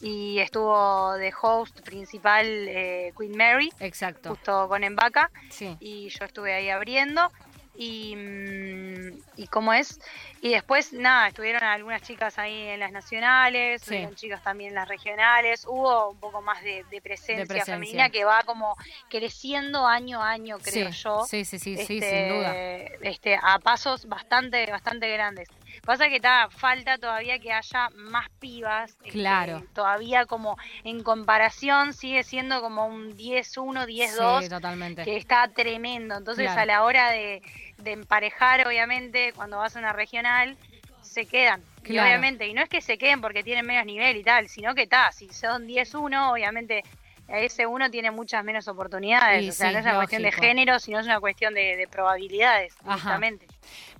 y 0.00 0.38
estuvo 0.38 1.14
de 1.14 1.32
host 1.40 1.80
principal 1.80 2.46
eh, 2.46 3.12
Queen 3.18 3.36
Mary. 3.36 3.70
Exacto. 3.80 4.30
Justo 4.30 4.68
con 4.68 4.84
Embaca. 4.84 5.30
Sí. 5.50 5.76
Y 5.80 6.08
yo 6.08 6.24
estuve 6.24 6.54
ahí 6.54 6.70
abriendo. 6.70 7.32
Y, 7.80 8.16
mm, 8.16 9.22
y 9.36 9.46
cómo 9.46 9.72
es. 9.72 10.00
Y 10.40 10.50
después, 10.50 10.92
nada, 10.92 11.28
estuvieron 11.28 11.62
algunas 11.62 12.02
chicas 12.02 12.36
ahí 12.36 12.68
en 12.68 12.80
las 12.80 12.90
nacionales, 12.90 13.82
sí. 13.82 14.04
chicas 14.16 14.42
también 14.42 14.70
en 14.70 14.74
las 14.74 14.88
regionales. 14.88 15.64
Hubo 15.64 16.10
un 16.10 16.18
poco 16.18 16.42
más 16.42 16.60
de, 16.64 16.84
presencia, 17.00 17.64
femenina 17.64 18.10
que 18.10 18.24
va 18.24 18.42
como 18.42 18.76
creciendo 19.08 19.86
año 19.86 20.20
a 20.20 20.30
año, 20.30 20.58
creo 20.58 20.90
yo. 20.90 21.24
Sí, 21.24 21.44
sí, 21.44 21.60
sí, 21.60 21.76
sí, 21.76 22.00
sin 22.00 22.28
duda. 22.28 22.56
Este, 22.56 23.08
este, 23.08 23.38
a 23.40 23.60
pasos 23.60 24.08
bastante, 24.08 24.66
bastante 24.66 25.08
grandes. 25.12 25.48
Pasa 25.84 26.08
que 26.08 26.16
está 26.16 26.48
falta 26.50 26.98
todavía 26.98 27.38
que 27.38 27.52
haya 27.52 27.90
más 27.94 28.28
pibas. 28.40 28.90
Este, 28.90 29.10
claro. 29.10 29.62
todavía 29.72 30.26
como 30.26 30.56
en 30.84 31.02
comparación 31.02 31.92
sigue 31.92 32.24
siendo 32.24 32.60
como 32.60 32.86
un 32.86 33.16
10-1, 33.16 33.86
10-2. 33.86 34.42
Sí, 34.42 34.48
totalmente. 34.48 35.04
Que 35.04 35.16
está 35.16 35.48
tremendo. 35.48 36.16
Entonces 36.16 36.48
a 36.48 36.66
la 36.66 36.82
hora 36.82 37.10
de, 37.10 37.42
emparejar, 37.84 38.66
obviamente, 38.66 39.32
cuando 39.34 39.58
vas 39.58 39.76
a 39.76 39.78
una 39.78 39.92
regional, 39.92 40.56
se 41.02 41.26
quedan. 41.26 41.62
Y 41.84 41.98
obviamente, 41.98 42.46
y 42.46 42.52
no 42.52 42.62
es 42.62 42.68
que 42.68 42.82
se 42.82 42.98
queden 42.98 43.20
porque 43.20 43.42
tienen 43.42 43.64
menos 43.64 43.86
nivel 43.86 44.16
y 44.16 44.22
tal, 44.22 44.48
sino 44.48 44.74
que 44.74 44.82
está, 44.82 45.10
si 45.10 45.28
son 45.30 45.66
10-1, 45.66 46.30
obviamente 46.30 46.82
ese 47.28 47.66
uno 47.66 47.90
tiene 47.90 48.10
muchas 48.10 48.42
menos 48.42 48.68
oportunidades. 48.68 49.48
o 49.48 49.52
sea, 49.52 49.70
no 49.70 49.78
es 49.78 49.84
una 49.84 49.96
cuestión 49.96 50.22
de 50.22 50.32
género, 50.32 50.78
sino 50.78 50.98
es 50.98 51.06
una 51.06 51.20
cuestión 51.20 51.54
de, 51.54 51.86
probabilidades, 51.90 52.74
justamente. 52.82 53.46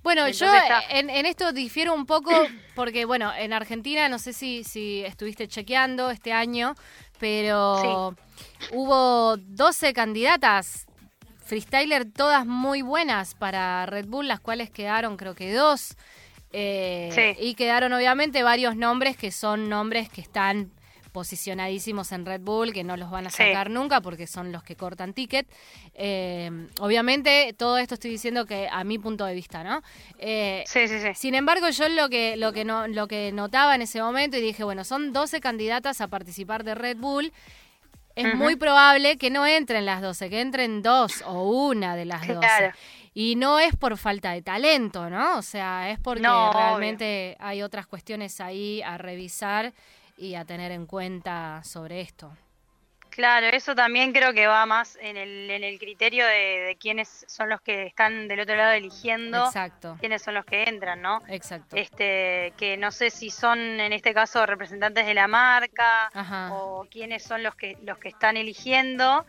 Bueno, 0.01 0.27
yo 0.29 0.47
en, 0.89 1.09
esto 1.25 1.51
difiero 1.51 1.93
un 1.93 2.05
poco 2.05 2.31
porque, 2.75 3.05
bueno, 3.05 3.31
en 3.35 3.53
Argentina, 3.53 4.09
no 4.09 4.17
sé 4.17 4.33
si, 4.33 4.63
si 4.63 5.03
estuviste 5.05 5.47
chequeando 5.47 6.09
este 6.09 6.33
año, 6.33 6.75
pero 7.19 8.15
hubo 8.71 9.37
12 9.37 9.93
candidatas 9.93 10.88
freestyler, 11.49 12.05
todas 12.05 12.45
muy 12.45 12.83
buenas 12.83 13.33
para 13.33 13.87
Red 13.87 14.05
Bull, 14.05 14.27
las 14.27 14.39
cuales 14.39 14.69
quedaron 14.69 15.17
creo 15.17 15.33
que 15.33 15.51
dos. 15.51 15.97
Eh, 16.51 17.35
y 17.39 17.55
quedaron 17.55 17.91
obviamente 17.91 18.43
varios 18.43 18.75
nombres 18.75 19.17
que 19.17 19.31
son 19.31 19.67
nombres 19.67 20.09
que 20.09 20.21
están 20.21 20.71
posicionadísimos 21.11 22.11
en 22.11 22.25
Red 22.27 22.41
Bull, 22.41 22.71
que 22.71 22.83
no 22.83 22.97
los 22.97 23.09
van 23.09 23.25
a 23.25 23.29
sacar 23.31 23.71
nunca 23.71 23.99
porque 23.99 24.27
son 24.27 24.51
los 24.51 24.61
que 24.61 24.75
cortan 24.75 25.13
ticket. 25.13 25.47
Eh, 25.95 26.67
obviamente, 26.81 27.55
todo 27.57 27.79
esto 27.79 27.95
estoy 27.95 28.11
diciendo 28.11 28.45
que 28.45 28.69
a 28.71 28.83
mi 28.83 28.99
punto 28.99 29.25
de 29.25 29.33
vista, 29.33 29.63
¿no? 29.63 29.81
Eh, 30.19 30.63
sí, 30.67 30.87
sí, 30.87 30.99
sí. 30.99 31.09
Sin 31.15 31.33
embargo, 31.33 31.67
yo 31.69 31.89
lo 31.89 32.09
que, 32.09 32.37
lo, 32.37 32.53
que 32.53 32.63
no, 32.63 32.87
lo 32.87 33.07
que 33.07 33.31
notaba 33.31 33.73
en 33.73 33.81
ese 33.81 34.01
momento 34.03 34.37
y 34.37 34.41
dije, 34.41 34.63
bueno, 34.63 34.83
son 34.83 35.13
12 35.13 35.41
candidatas 35.41 35.99
a 35.99 36.07
participar 36.09 36.63
de 36.63 36.75
Red 36.75 36.97
Bull. 36.97 37.33
Es 38.19 38.35
muy 38.35 38.55
probable 38.55 39.17
que 39.17 39.29
no 39.29 39.45
entren 39.45 39.85
las 39.85 40.01
12, 40.01 40.29
que 40.29 40.41
entren 40.41 40.81
dos 40.81 41.23
o 41.25 41.67
una 41.67 41.95
de 41.95 42.05
las 42.05 42.27
12. 42.27 42.73
Y 43.13 43.35
no 43.35 43.59
es 43.59 43.75
por 43.75 43.97
falta 43.97 44.31
de 44.31 44.41
talento, 44.41 45.09
¿no? 45.09 45.37
O 45.37 45.41
sea, 45.41 45.89
es 45.89 45.99
porque 45.99 46.21
realmente 46.21 47.35
hay 47.39 47.61
otras 47.61 47.87
cuestiones 47.87 48.39
ahí 48.39 48.81
a 48.81 48.97
revisar 48.97 49.73
y 50.17 50.35
a 50.35 50.45
tener 50.45 50.71
en 50.71 50.85
cuenta 50.85 51.61
sobre 51.63 52.01
esto. 52.01 52.31
Claro, 53.19 53.47
eso 53.47 53.75
también 53.75 54.13
creo 54.13 54.33
que 54.33 54.47
va 54.47 54.65
más 54.65 54.97
en 55.01 55.17
el, 55.17 55.49
en 55.51 55.65
el 55.65 55.77
criterio 55.77 56.25
de, 56.25 56.77
quiénes 56.79 57.25
son 57.27 57.49
los 57.49 57.59
que 57.59 57.85
están 57.85 58.29
del 58.29 58.39
otro 58.39 58.55
lado 58.55 58.71
eligiendo, 58.71 59.47
Exacto. 59.47 59.97
quiénes 59.99 60.21
son 60.21 60.35
los 60.35 60.45
que 60.45 60.63
entran, 60.63 61.01
¿no? 61.01 61.19
Exacto. 61.27 61.75
Este, 61.75 62.53
que 62.55 62.77
no 62.77 62.91
sé 62.91 63.09
si 63.09 63.29
son 63.29 63.59
en 63.59 63.91
este 63.91 64.13
caso 64.13 64.45
representantes 64.45 65.05
de 65.05 65.13
la 65.13 65.27
marca 65.27 66.09
o 66.53 66.87
quiénes 66.89 67.21
son 67.21 67.43
los 67.43 67.55
que 67.55 67.77
los 67.83 67.97
que 67.97 68.07
están 68.07 68.37
eligiendo 68.37 69.25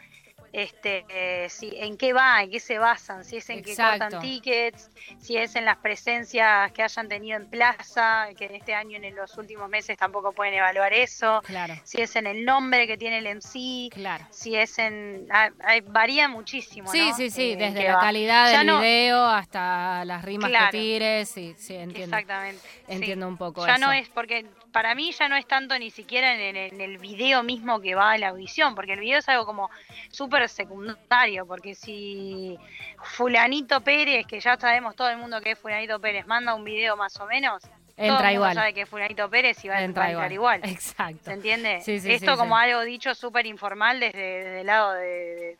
este, 0.52 1.04
eh, 1.08 1.48
si, 1.48 1.72
en 1.76 1.96
qué 1.96 2.12
va, 2.12 2.42
en 2.42 2.50
qué 2.50 2.60
se 2.60 2.78
basan, 2.78 3.24
si 3.24 3.36
es 3.36 3.48
en 3.50 3.62
que 3.62 3.76
cortan 3.76 4.20
tickets, 4.20 4.90
si 5.18 5.36
es 5.36 5.56
en 5.56 5.64
las 5.64 5.78
presencias 5.78 6.72
que 6.72 6.82
hayan 6.82 7.08
tenido 7.08 7.38
en 7.38 7.48
plaza, 7.48 8.28
que 8.36 8.46
en 8.46 8.56
este 8.56 8.74
año, 8.74 8.98
en 9.00 9.14
los 9.14 9.36
últimos 9.38 9.68
meses 9.68 9.96
tampoco 9.96 10.32
pueden 10.32 10.54
evaluar 10.54 10.92
eso, 10.92 11.40
claro. 11.44 11.74
si 11.84 12.00
es 12.00 12.14
en 12.16 12.26
el 12.26 12.44
nombre 12.44 12.86
que 12.86 12.96
tiene 12.96 13.18
el 13.18 13.36
MC, 13.36 13.90
claro. 13.92 14.26
si 14.30 14.56
es 14.56 14.78
en... 14.78 15.26
Ah, 15.30 15.50
varía 15.86 16.28
muchísimo. 16.28 16.90
Sí, 16.90 17.10
sí, 17.16 17.30
sí, 17.30 17.52
eh, 17.52 17.56
desde 17.56 17.84
la 17.84 17.98
calidad 17.98 18.58
del 18.58 18.80
video 18.80 19.24
hasta 19.24 20.04
las 20.04 20.24
rimas 20.24 20.50
que 20.50 20.78
tires, 20.78 21.28
sí, 21.28 21.54
sí, 21.58 21.74
entiendo. 21.74 22.16
Exactamente. 22.16 22.68
Entiendo 22.88 23.28
un 23.28 23.36
poco 23.36 23.66
ya 23.66 23.78
no 23.78 23.92
es 23.92 24.08
porque 24.08 24.46
para 24.72 24.94
mí 24.94 25.12
ya 25.12 25.28
no 25.28 25.36
es 25.36 25.46
tanto 25.46 25.78
ni 25.78 25.90
siquiera 25.90 26.34
en, 26.34 26.56
en, 26.56 26.80
el 26.80 26.98
video 26.98 27.42
mismo 27.42 27.80
que 27.80 27.94
va 27.94 28.12
a 28.12 28.18
la 28.18 28.28
audición, 28.28 28.74
porque 28.74 28.94
el 28.94 29.00
video 29.00 29.18
es 29.18 29.28
algo 29.28 29.46
como 29.46 29.70
súper 30.10 30.48
secundario, 30.48 31.46
porque 31.46 31.74
si 31.74 32.58
fulanito 33.02 33.80
Pérez, 33.80 34.26
que 34.26 34.40
ya 34.40 34.58
sabemos 34.58 34.96
todo 34.96 35.10
el 35.10 35.18
mundo 35.18 35.40
que 35.40 35.52
es 35.52 35.58
fulanito 35.58 36.00
Pérez, 36.00 36.26
manda 36.26 36.54
un 36.54 36.64
video 36.64 36.96
más 36.96 37.18
o 37.20 37.26
menos, 37.26 37.62
entra 38.00 38.32
igual. 38.32 38.54
sabe 38.54 38.74
que 38.74 38.86
Fulanito 38.86 39.28
Pérez 39.28 39.64
y 39.64 39.68
va 39.68 39.76
a 39.76 39.82
entrar 39.82 40.32
igual. 40.32 40.60
Exacto. 40.64 41.24
¿Se 41.24 41.32
entiende? 41.32 41.82
Esto 41.86 42.36
como 42.36 42.56
algo 42.56 42.82
dicho 42.82 43.14
súper 43.14 43.46
informal 43.46 44.00
desde, 44.00 44.60
el 44.60 44.66
lado 44.66 44.92
de, 44.94 45.58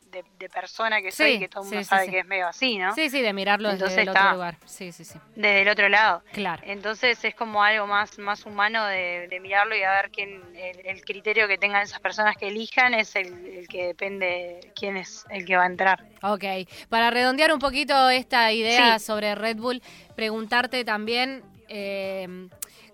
persona 0.53 1.01
que 1.01 1.13
soy, 1.13 1.39
que 1.39 1.49
todo 1.49 1.63
el 1.63 1.71
mundo 1.71 1.85
sabe 1.85 2.09
que 2.09 2.21
es 2.21 2.27
medio 2.27 2.49
así, 2.49 2.79
¿no? 2.79 2.95
Sí, 2.95 3.11
sí, 3.11 3.21
de 3.21 3.33
mirarlo 3.33 3.71
desde 3.71 4.03
el 4.03 4.09
otro 4.09 4.33
lugar. 4.33 4.57
Sí, 4.65 4.93
sí, 4.93 5.05
sí. 5.05 5.19
Desde 5.35 5.63
el 5.63 5.69
otro 5.69 5.89
lado. 5.89 6.23
Claro. 6.33 6.63
Entonces 6.67 7.25
es 7.25 7.35
como 7.35 7.63
algo 7.63 7.87
más, 7.87 8.19
más 8.19 8.45
humano 8.47 8.85
de, 8.87 9.39
mirarlo 9.41 9.75
y 9.75 9.83
a 9.83 9.93
ver 9.93 10.11
quién, 10.11 10.43
el, 10.55 11.03
criterio 11.05 11.49
que 11.49 11.57
tengan 11.57 11.83
esas 11.83 12.01
personas 12.01 12.37
que 12.37 12.49
elijan 12.49 12.95
es 12.95 13.17
el, 13.17 13.67
que 13.69 13.87
depende 13.87 14.73
quién 14.75 14.97
es 14.97 15.25
el 15.31 15.45
que 15.45 15.57
va 15.57 15.65
a 15.65 15.67
entrar. 15.67 16.05
Ok. 16.23 16.45
Para 16.89 17.11
redondear 17.11 17.53
un 17.53 17.59
poquito 17.59 18.11
esta 18.11 18.53
idea 18.53 18.99
sobre 18.99 19.35
Red 19.35 19.57
Bull, 19.57 19.83
preguntarte 20.15 20.85
también 20.85 21.43
eh, 21.71 22.49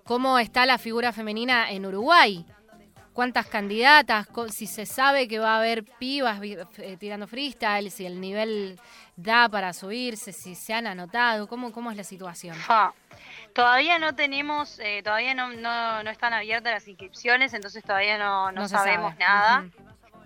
cómo 0.04 0.38
está 0.38 0.66
la 0.66 0.78
figura 0.78 1.12
femenina 1.12 1.70
en 1.70 1.86
Uruguay. 1.86 2.46
¿Cuántas 3.12 3.46
candidatas? 3.46 4.28
Si 4.50 4.66
se 4.66 4.84
sabe 4.84 5.26
que 5.26 5.38
va 5.38 5.54
a 5.54 5.58
haber 5.58 5.84
pibas 5.84 6.38
eh, 6.42 6.96
tirando 7.00 7.26
freestyle, 7.26 7.90
si 7.90 8.04
el 8.04 8.20
nivel 8.20 8.78
da 9.16 9.48
para 9.48 9.72
subirse, 9.72 10.32
si 10.32 10.54
se 10.54 10.74
han 10.74 10.86
anotado, 10.86 11.48
¿cómo, 11.48 11.72
cómo 11.72 11.90
es 11.90 11.96
la 11.96 12.04
situación? 12.04 12.54
Todavía 13.54 13.98
no 13.98 14.14
tenemos, 14.14 14.78
eh, 14.80 15.00
todavía 15.02 15.34
no, 15.34 15.48
no, 15.48 16.02
no, 16.02 16.10
están 16.10 16.34
abiertas 16.34 16.74
las 16.74 16.88
inscripciones, 16.88 17.54
entonces 17.54 17.82
todavía 17.82 18.18
no, 18.18 18.52
no, 18.52 18.68
sabemos 18.68 19.16
nada 19.16 19.64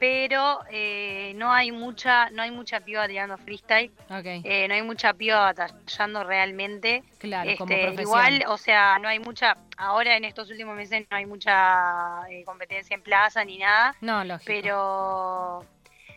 pero 0.01 0.61
eh, 0.71 1.35
no 1.37 1.53
hay 1.53 1.71
mucha 1.73 2.31
no 2.31 2.41
hay 2.41 2.51
mucha 2.51 2.81
piba 2.81 3.07
tirando 3.07 3.37
freestyle. 3.37 3.93
Eh, 4.09 4.67
no 4.67 4.75
hay 4.75 4.83
mucha 4.83 5.13
piba 5.13 5.41
batallando 5.41 6.25
realmente. 6.25 7.05
Claro 7.19 7.51
este, 7.51 7.95
igual 8.01 8.43
o 8.49 8.57
sea 8.57 8.99
no 8.99 9.09
hay 9.09 9.19
mucha 9.19 9.59
ahora 9.77 10.17
en 10.17 10.25
estos 10.25 10.51
últimos 10.51 10.75
meses 10.75 11.07
no 11.11 11.17
hay 11.19 11.27
mucha 11.27 12.23
eh, 12.31 12.43
competencia 12.45 12.95
en 12.95 13.03
plaza 13.03 13.45
ni 13.45 13.59
nada. 13.59 13.95
No 14.01 14.25
lógico. 14.25 14.47
pero 14.47 15.67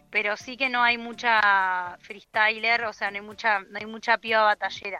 pero 0.09 0.37
sí 0.37 0.55
que 0.55 0.69
no 0.69 0.81
hay 0.81 0.97
mucha 0.97 1.97
freestyler 1.99 2.85
o 2.85 2.93
sea 2.93 3.11
no 3.11 3.17
hay 3.17 3.25
mucha 3.25 3.59
no 3.59 3.79
hay 3.79 3.85
mucha 3.85 4.17
piba 4.17 4.43
batallera. 4.43 4.99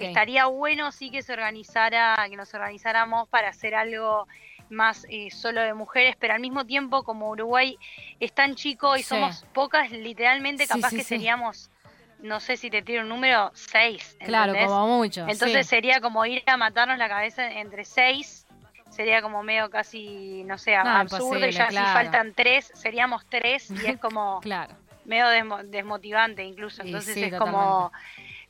Estaría 0.00 0.46
bueno 0.46 0.90
sí 0.90 1.12
que 1.12 1.22
se 1.22 1.32
organizara 1.32 2.16
que 2.28 2.36
nos 2.36 2.52
organizáramos 2.52 3.28
para 3.28 3.50
hacer 3.50 3.76
algo 3.76 4.26
más 4.74 5.06
eh, 5.08 5.30
solo 5.30 5.60
de 5.62 5.72
mujeres, 5.74 6.16
pero 6.18 6.34
al 6.34 6.40
mismo 6.40 6.66
tiempo 6.66 7.02
como 7.04 7.30
Uruguay 7.30 7.78
es 8.20 8.32
tan 8.34 8.54
chico 8.54 8.96
y 8.96 9.02
somos 9.02 9.44
pocas, 9.54 9.90
literalmente 9.90 10.66
capaz 10.66 10.90
que 10.90 11.04
seríamos, 11.04 11.70
no 12.18 12.40
sé 12.40 12.56
si 12.56 12.68
te 12.70 12.82
tiro 12.82 13.02
un 13.02 13.08
número, 13.08 13.50
seis. 13.54 14.16
Claro, 14.20 14.54
como 14.56 14.98
mucho. 14.98 15.26
Entonces 15.28 15.66
sería 15.66 16.00
como 16.00 16.24
ir 16.26 16.42
a 16.46 16.56
matarnos 16.56 16.98
la 16.98 17.08
cabeza 17.08 17.50
entre 17.50 17.84
seis, 17.84 18.46
sería 18.90 19.22
como 19.22 19.42
medio 19.42 19.70
casi, 19.70 20.44
no 20.44 20.58
sé, 20.58 20.76
absurdo, 20.76 21.46
y 21.46 21.52
ya 21.52 21.70
si 21.70 21.76
faltan 21.92 22.34
tres, 22.34 22.70
seríamos 22.74 23.24
tres 23.28 23.70
y 23.70 23.86
es 23.86 23.98
como... 24.00 24.40
claro 24.40 24.74
medio 25.06 25.26
desmo- 25.26 25.62
desmotivante 25.64 26.42
incluso. 26.44 26.82
Entonces 26.82 27.14
es 27.18 27.34
como 27.34 27.92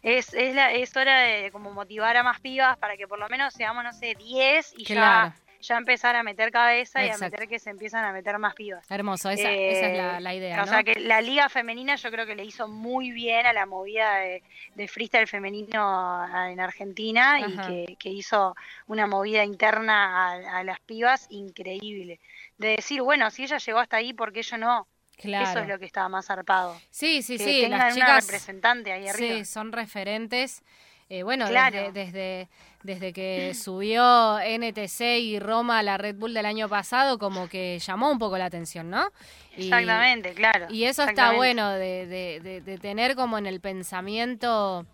es, 0.03 0.33
es, 0.35 0.55
la, 0.55 0.71
es 0.73 0.97
hora 0.97 1.19
de 1.23 1.51
como 1.51 1.73
motivar 1.73 2.17
a 2.17 2.23
más 2.23 2.39
pibas 2.41 2.77
para 2.79 2.97
que 2.97 3.09
por 3.09 3.19
lo 3.19 3.29
menos 3.29 3.53
seamos, 3.55 3.83
no 3.83 3.93
sé, 3.93 4.15
10 4.15 4.73
y 4.77 4.85
Claro. 4.85 5.35
ya, 5.35 5.35
ya 5.67 5.77
empezar 5.77 6.15
a 6.17 6.23
meter 6.23 6.51
cabeza 6.51 7.05
y 7.05 7.09
a 7.09 7.19
meter 7.19 7.49
que 7.49 7.59
se 7.59 7.71
empiezan 7.71 8.05
a 8.05 8.13
meter 8.13 8.39
más 8.39 8.55
pibas. 8.55 8.89
Hermoso, 8.91 9.31
esa, 9.31 9.51
esa 9.51 9.87
es 9.89 9.97
la, 9.97 10.19
Eh, 10.19 10.21
la 10.21 10.35
idea, 10.35 10.63
O 10.63 10.67
¿no? 10.67 10.67
sea 10.67 10.83
que 10.85 10.95
la 11.01 11.21
liga 11.21 11.49
femenina 11.49 11.97
yo 11.97 12.11
creo 12.11 12.27
que 12.27 12.35
le 12.35 12.45
hizo 12.45 12.69
muy 12.69 13.11
bien 13.11 13.47
a 13.47 13.53
la 13.53 13.67
movida 13.67 14.17
de, 14.17 14.43
de 14.75 14.89
freestyle 14.89 15.27
femenino 15.27 16.25
en 16.49 16.61
Argentina 16.61 17.41
y 17.41 17.57
que, 17.59 17.97
que 17.99 18.11
hizo 18.11 18.55
una 18.87 19.07
movida 19.07 19.45
interna 19.45 20.33
a, 20.33 20.59
a 20.59 20.65
las 20.65 20.81
pibas 20.81 21.27
increíble. 21.31 22.21
De 22.59 22.69
decir, 22.77 23.03
bueno, 23.03 23.31
si 23.31 23.45
ella 23.45 23.59
llegó 23.59 23.79
hasta 23.79 23.97
ahí, 23.97 24.13
¿por 24.13 24.33
qué 24.33 24.43
yo 24.43 24.59
no? 24.59 24.87
claro. 25.17 25.49
Eso 25.49 25.59
es 25.61 25.69
lo 25.69 25.79
que 25.79 25.87
estaba 25.87 26.09
más 26.09 26.27
zarpado. 26.27 26.77
Sí, 26.91 27.23
sí, 27.23 27.39
que 27.39 27.45
sí, 27.45 27.61
tengan 27.63 27.79
las 27.81 27.97
una 27.97 28.05
chicas 28.07 28.27
representante 28.27 28.93
ahí 28.93 29.09
arriba. 29.09 29.35
sí, 29.39 29.45
son 29.45 29.73
referentes. 29.73 30.63
Eh, 31.11 31.23
bueno, 31.23 31.47
Claro. 31.49 31.77
desde, 31.93 31.93
desde, 31.93 32.49
desde 32.83 33.13
que 33.13 33.53
subió 33.55 34.39
NTC 34.41 35.19
y 35.21 35.39
Roma 35.39 35.79
a 35.79 35.83
la 35.83 35.99
Red 35.99 36.17
Bull 36.17 36.33
del 36.35 36.47
año 36.47 36.69
pasado, 36.69 37.19
como 37.19 37.49
que 37.49 37.79
llamó 37.79 38.11
un 38.11 38.19
poco 38.19 38.39
la 38.39 38.47
atención, 38.47 38.89
¿no? 38.91 39.07
Y- 39.57 39.65
Exactamente, 39.65 40.33
claro. 40.33 40.67
Y 40.71 40.85
eso 40.85 41.03
está 41.05 41.33
bueno 41.37 41.71
de, 41.71 42.07
de- 42.07 42.41
de- 42.41 42.61
de 42.63 42.79
tener 42.79 43.15
como 43.17 43.37
en 43.39 43.47
el 43.47 43.61
pensamiento 43.61 44.87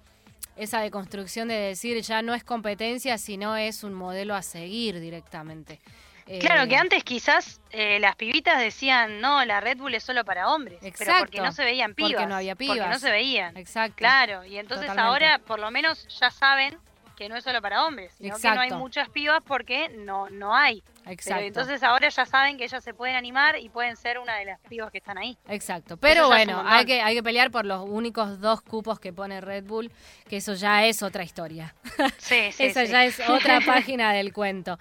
esa 0.57 0.81
deconstrucción 0.81 1.49
de 1.49 1.55
decir 1.55 2.01
ya 2.03 2.21
no 2.23 2.35
es 2.35 2.45
competencia, 2.45 3.17
sino 3.17 3.57
es 3.57 3.83
un 3.85 3.95
modelo 3.95 4.35
a 4.35 4.43
seguir 4.43 5.01
directamente. 5.01 5.81
Claro, 6.39 6.63
Eh, 6.63 6.69
que 6.69 6.77
antes 6.77 7.03
quizás 7.03 7.61
eh, 7.71 7.99
las 7.99 8.15
pibitas 8.17 8.61
decían, 8.61 9.21
no, 9.21 9.45
la 9.45 9.61
Red 9.61 9.79
Bull 9.79 9.95
es 9.95 10.03
solo 10.05 10.25
para 10.25 10.49
hombres. 10.51 10.79
Pero 10.81 10.93
porque 10.93 11.05
Exacto, 11.05 11.43
no 11.43 11.53
se 11.53 11.65
veían 11.65 11.95
porque 11.95 12.13
pibas. 12.15 12.29
no 12.29 12.37
había 12.37 12.55
Porque 12.55 12.67
no 12.69 12.75
pibas. 12.75 13.01
se 13.01 13.11
veían. 13.11 13.57
Exacto. 13.57 13.97
Claro, 13.97 14.45
y 14.45 14.59
entonces 14.59 14.87
Totalmente. 14.89 15.09
ahora 15.27 15.39
por 15.45 15.59
lo 15.59 15.71
menos 15.71 16.07
ya 16.21 16.31
saben 16.31 16.79
que 17.17 17.29
no 17.29 17.37
es 17.37 17.45
solo 17.45 17.61
para 17.61 17.85
hombres, 17.85 18.15
sino 18.17 18.35
que 18.39 18.43
no 18.49 18.53
hay 18.53 18.69
Exacto. 18.69 18.79
muchas 18.79 19.09
pibas 19.11 19.43
porque 19.45 19.91
no, 19.91 20.31
no 20.31 20.57
hay. 20.57 20.83
Pero 21.01 21.11
Exacto. 21.13 21.45
entonces 21.45 21.83
ahora 21.83 22.09
ya 22.09 22.25
saben 22.25 22.57
que 22.57 22.65
ellas 22.65 22.83
se 22.83 22.95
pueden 22.95 23.15
animar 23.17 23.59
y 23.59 23.69
pueden 23.69 23.97
ser 23.97 24.19
una 24.19 24.37
de 24.37 24.47
las 24.47 24.61
pibas 24.61 24.91
que 24.91 24.99
están 24.99 25.19
ahí. 25.19 25.37
Exacto, 25.49 25.97
pero 25.99 26.29
bueno, 26.29 26.63
hay 26.67 26.87
que, 26.87 27.03
hay 27.03 27.15
que 27.15 27.23
pelear 27.23 27.51
por 27.51 27.67
los 27.67 27.87
únicos 27.87 28.41
dos 28.41 28.63
cupos 28.63 28.99
que 29.01 29.13
pone 29.13 29.41
Red 29.43 29.65
Bull, 29.65 29.93
que 30.29 30.39
eso 30.39 30.55
ya 30.55 30.85
es 30.87 31.03
otra 31.03 31.23
historia. 31.23 31.75
Sí, 32.19 32.51
sí, 32.53 32.65
Esa 32.65 32.87
sí. 32.87 32.93
ya 32.93 33.05
es 33.05 33.21
otra 33.29 33.61
página 33.67 34.13
del 34.15 34.33
cuento. 34.33 34.79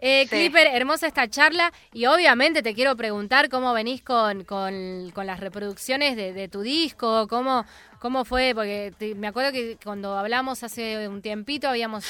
Eh, 0.00 0.24
Sí. 0.24 0.28
Clipper, 0.28 0.66
hermosa 0.68 1.06
esta 1.06 1.28
charla 1.28 1.72
y 1.92 2.06
obviamente 2.06 2.62
te 2.62 2.74
quiero 2.74 2.96
preguntar 2.96 3.48
cómo 3.48 3.72
venís 3.72 4.02
con, 4.02 4.44
con, 4.44 5.10
con 5.14 5.26
las 5.26 5.40
reproducciones 5.40 6.16
de, 6.16 6.32
de 6.32 6.48
tu 6.48 6.60
disco, 6.60 7.26
cómo, 7.28 7.64
cómo 7.98 8.24
fue, 8.24 8.52
porque 8.54 8.92
te- 8.98 9.14
me 9.14 9.26
acuerdo 9.28 9.52
que 9.52 9.78
cuando 9.82 10.16
hablamos 10.18 10.62
hace 10.62 11.08
un 11.08 11.22
tiempito 11.22 11.68
habíamos, 11.68 12.04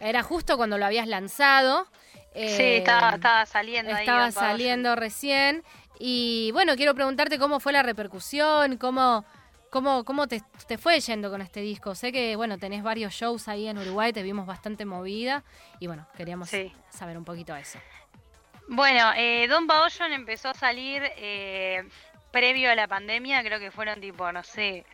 era 0.00 0.22
justo 0.22 0.56
cuando 0.56 0.78
lo 0.78 0.86
habías 0.86 1.06
lanzado. 1.06 1.86
Sí, 2.34 2.40
eh, 2.40 2.76
estaba, 2.78 3.14
estaba 3.14 3.46
saliendo 3.46 3.92
estaba 3.92 4.30
saliendo 4.32 4.96
recién 4.96 5.62
y 5.98 6.50
bueno, 6.52 6.74
quiero 6.76 6.94
preguntarte 6.94 7.38
cómo 7.38 7.58
fue 7.60 7.72
la 7.72 7.82
repercusión, 7.82 8.76
cómo, 8.78 9.24
cómo, 9.70 10.04
cómo 10.04 10.26
te, 10.26 10.42
te 10.66 10.78
fue 10.78 11.00
yendo 11.00 11.30
con 11.30 11.40
este 11.42 11.60
disco. 11.60 11.94
Sé 11.94 12.12
que 12.12 12.36
bueno, 12.36 12.58
tenés 12.58 12.82
varios 12.82 13.12
shows 13.14 13.48
ahí 13.48 13.66
en 13.68 13.78
Uruguay, 13.78 14.12
te 14.12 14.22
vimos 14.22 14.46
bastante 14.46 14.84
movida 14.84 15.44
y 15.80 15.86
bueno, 15.86 16.06
queríamos 16.16 16.48
Sí. 16.50 16.72
saber 16.90 17.16
un 17.18 17.24
poquito 17.24 17.54
de 17.54 17.60
eso. 17.60 17.78
Bueno, 18.68 19.12
eh, 19.16 19.46
Don 19.48 19.66
Paollon 19.66 20.12
empezó 20.12 20.50
a 20.50 20.54
salir 20.54 21.02
eh, 21.16 21.88
previo 22.30 22.70
a 22.70 22.74
la 22.74 22.86
pandemia, 22.86 23.42
creo 23.42 23.58
que 23.58 23.70
fueron 23.70 24.00
tipo, 24.00 24.30
no 24.30 24.42
sé, 24.44 24.84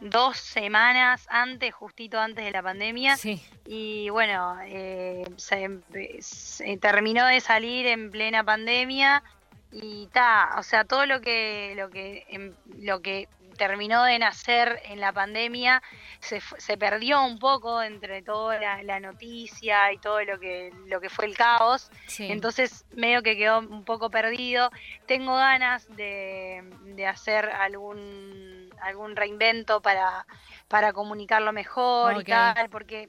dos 0.00 0.36
semanas 0.36 1.26
antes, 1.28 1.74
justito 1.74 2.20
antes 2.20 2.44
de 2.44 2.52
la 2.52 2.62
pandemia. 2.62 3.16
Sí, 3.16 3.42
Y 3.66 4.08
bueno, 4.10 4.56
eh, 4.64 5.24
se, 5.36 5.64
empe- 5.68 6.20
se 6.20 6.76
terminó 6.76 7.26
de 7.26 7.40
salir 7.40 7.86
en 7.86 8.12
plena 8.12 8.44
pandemia 8.44 9.24
y 9.72 10.06
ta, 10.12 10.54
o 10.58 10.62
sea, 10.62 10.84
todo 10.84 11.04
lo 11.06 11.20
que 11.20 11.74
lo 11.76 11.90
que 11.90 12.24
em- 12.28 12.54
lo 12.78 13.02
que 13.02 13.28
terminó 13.56 14.04
de 14.04 14.18
nacer 14.18 14.80
en 14.84 15.00
la 15.00 15.12
pandemia 15.12 15.82
se, 16.20 16.40
se 16.58 16.76
perdió 16.76 17.22
un 17.24 17.38
poco 17.38 17.82
entre 17.82 18.22
toda 18.22 18.58
la, 18.58 18.82
la 18.82 19.00
noticia 19.00 19.92
y 19.92 19.98
todo 19.98 20.22
lo 20.24 20.38
que 20.38 20.70
lo 20.86 21.00
que 21.00 21.08
fue 21.10 21.26
el 21.26 21.36
caos. 21.36 21.90
sí. 22.06 22.26
Entonces, 22.30 22.84
medio 22.92 23.22
que 23.22 23.36
quedó 23.36 23.58
un 23.60 23.84
poco 23.84 24.10
perdido. 24.10 24.70
Tengo 25.06 25.34
ganas 25.36 25.86
de, 25.96 26.62
de 26.84 27.06
hacer 27.06 27.46
algún, 27.50 28.70
algún 28.80 29.16
reinvento 29.16 29.80
para, 29.80 30.26
para 30.68 30.92
comunicarlo 30.92 31.52
mejor 31.52 32.12
y 32.20 32.24
tal, 32.54 32.68
porque 32.70 33.08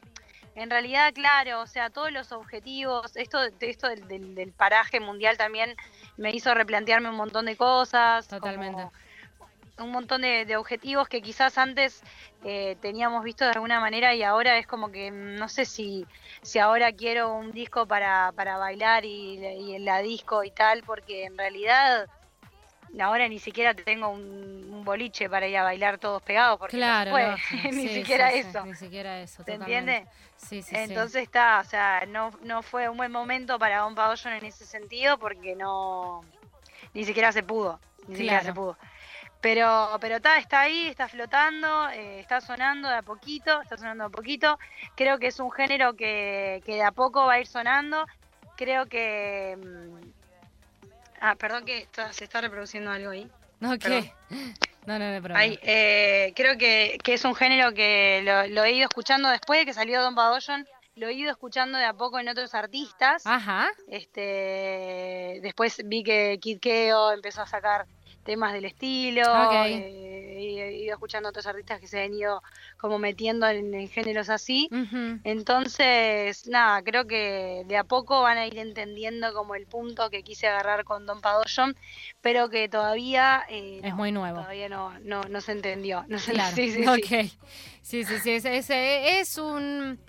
en 0.56 0.70
realidad, 0.72 1.14
claro, 1.14 1.62
o 1.62 1.68
sea, 1.68 1.90
todos 1.92 2.12
los 2.12 2.32
objetivos, 2.32 3.16
esto, 3.16 3.40
esto 3.60 3.88
del, 3.90 4.08
del- 4.08 4.34
del 4.36 4.52
paraje 4.54 5.00
mundial 5.00 5.38
también 5.38 5.76
me 6.18 6.32
hizo 6.32 6.54
replantearme 6.54 7.10
un 7.10 7.16
montón 7.16 7.46
de 7.46 7.56
cosas. 7.56 8.28
como 8.28 8.40
Totalmente. 8.40 8.82
Un 9.80 9.92
montón 9.92 10.22
de, 10.22 10.46
de 10.46 10.58
objetivos 10.58 11.08
que 11.08 11.22
quizás 11.22 11.58
antes 11.58 12.02
eh, 12.44 12.76
teníamos 12.82 13.24
visto 13.24 13.46
de 13.46 13.52
alguna 13.52 13.80
manera 13.80 14.14
y 14.16 14.24
ahora 14.24 14.58
es 14.58 14.68
como 14.68 14.92
que 14.92 15.12
mm, 15.12 15.36
no 15.36 15.48
sé 15.50 15.66
si, 15.66 16.06
si 16.42 16.60
ahora 16.60 16.92
quiero 16.92 17.34
un 17.34 17.52
disco 17.52 17.86
para, 17.86 18.32
para 18.36 18.58
bailar 18.58 19.06
y, 19.06 19.38
y 19.46 19.76
en 19.76 19.86
la 19.86 20.00
disco 20.00 20.44
y 20.44 20.52
tal, 20.52 20.84
porque 20.84 21.26
en 21.26 21.38
realidad 21.38 22.08
ahora 23.00 23.28
ni 23.28 23.40
siquiera 23.40 23.74
tengo 23.74 24.10
un, 24.10 24.22
un 24.72 24.84
boliche 24.84 25.30
para 25.30 25.48
ir 25.48 25.58
a 25.58 25.64
bailar 25.64 25.98
todos 25.98 26.22
pegados, 26.22 26.58
porque 26.58 26.78
Claro, 26.78 27.12
no 27.12 27.38
se 27.38 27.44
puede, 27.52 27.72
ni 27.74 27.88
Sí, 27.88 27.94
siquiera 27.96 28.32
sí, 28.32 28.42
sí, 28.42 28.48
eso. 28.48 28.64
ni 28.66 28.76
siquiera 28.76 29.22
eso. 29.22 29.44
¿Se 29.44 29.52
totalmente. 29.52 29.98
entiende? 29.98 30.12
Sí, 30.38 30.62
sí, 30.62 30.76
sí. 30.76 30.76
Entonces 30.76 31.24
está, 31.24 31.60
o 31.60 31.64
sea, 31.64 32.06
no, 32.08 32.32
no 32.44 32.64
fue 32.64 32.90
un 32.90 32.98
buen 32.98 33.12
momento 33.12 33.60
para 33.60 33.80
Don 33.80 33.96
Paollon 33.96 34.34
en 34.34 34.46
ese 34.46 34.66
sentido 34.66 35.18
porque 35.18 35.56
no, 35.56 36.22
ni 36.94 37.04
siquiera 37.06 37.32
se 37.32 37.44
pudo, 37.44 37.80
ni 38.08 38.16
siquiera 38.16 38.42
se 38.44 38.54
pudo. 38.54 38.78
Pero, 39.42 39.98
pero 40.02 40.16
está, 40.16 40.40
está 40.40 40.62
ahí, 40.62 40.88
está 40.88 41.08
flotando, 41.08 41.90
eh, 41.90 42.20
está 42.20 42.42
sonando 42.42 42.90
de 42.90 42.96
a 42.96 43.02
poquito, 43.04 43.62
está 43.62 43.78
sonando 43.78 44.06
de 44.06 44.08
a 44.08 44.12
poquito. 44.12 44.58
Creo 44.96 45.20
que 45.20 45.28
es 45.28 45.40
un 45.40 45.52
género 45.52 45.96
que, 45.96 46.62
que 46.66 46.74
de 46.76 46.84
a 46.84 46.92
poco 46.92 47.26
va 47.26 47.34
a 47.34 47.40
ir 47.40 47.48
sonando. 47.48 48.06
Creo 48.56 48.86
que... 48.88 49.56
mm, 49.58 50.08
Ah, 51.20 51.34
perdón 51.36 51.66
que 51.66 51.80
está- 51.80 52.14
se 52.14 52.26
está 52.26 52.42
reproduciendo 52.42 52.92
algo 52.92 53.10
ahí. 53.10 53.28
No, 53.60 53.72
¿qué? 53.80 53.80
Perdón. 53.80 54.12
No, 54.86 55.00
no, 55.00 55.20
no 55.20 55.36
eh, 55.40 56.32
creo 56.36 56.58
que, 56.58 56.98
que 57.04 57.14
es 57.16 57.26
un 57.26 57.34
género 57.36 57.74
que 57.74 58.22
lo, 58.24 58.48
lo 58.48 58.64
he 58.64 58.72
ido 58.72 58.88
escuchando 58.88 59.28
después 59.30 59.60
de 59.60 59.66
que 59.66 59.74
salió 59.74 60.02
Don 60.02 60.14
Padollon, 60.16 60.66
lo 60.96 61.08
he 61.08 61.14
ido 61.14 61.32
escuchando 61.32 61.78
de 61.78 61.86
a 61.86 61.94
poco 61.94 62.20
en 62.20 62.30
otros 62.30 62.54
artistas. 62.56 63.26
Ajá. 63.26 63.68
Este, 63.88 65.40
después 65.42 65.82
vi 65.86 66.04
que 66.04 66.38
Kid 66.42 66.60
Keo 66.60 67.12
empezó 67.12 67.42
a 67.42 67.48
sacar 67.48 67.86
temas 68.28 68.54
del 68.54 68.66
estilo. 68.66 69.24
Ok. 69.24 69.54
eh, 69.54 70.38
y 70.40 70.60
he 70.60 70.72
ido 70.84 70.94
escuchando 70.94 71.30
otros 71.30 71.48
artistas 71.48 71.80
que 71.80 71.88
se 71.88 72.00
han 72.04 72.14
ido 72.14 72.44
como 72.78 73.00
metiendo 73.00 73.48
en, 73.48 73.74
en 73.74 73.90
géneros 73.90 74.30
así. 74.30 74.70
Entonces, 75.24 76.48
nada, 76.48 76.84
creo 76.84 77.08
que 77.08 77.64
de 77.66 77.78
a 77.78 77.84
poco 77.84 78.22
van 78.22 78.38
a 78.38 78.46
ir 78.46 78.60
entendiendo 78.60 79.34
como 79.34 79.56
el 79.56 79.66
punto 79.66 80.10
que 80.12 80.22
quise 80.24 80.48
agarrar 80.48 80.84
con 80.84 81.06
Don 81.06 81.22
Padollon, 81.22 81.76
pero 82.22 82.50
que 82.50 82.70
todavía 82.70 83.44
eh, 83.50 83.80
Es 83.84 83.92
no, 83.92 83.96
muy 83.98 84.12
nuevo. 84.12 84.40
todavía 84.42 84.70
no, 84.70 84.98
no, 85.00 85.22
no 85.24 85.42
se 85.42 85.54
entendió. 85.54 86.06
No 86.08 86.20
se, 86.20 86.32
Claro, 86.38 86.56
sí, 86.56 86.72
sí, 86.72 86.84
sí. 86.84 86.88
ok. 86.88 87.32
Sí, 87.82 88.04
sí, 88.04 88.20
sí, 88.20 88.32
es, 88.32 88.46
es, 88.46 88.70
es 88.70 89.38
un... 89.38 90.00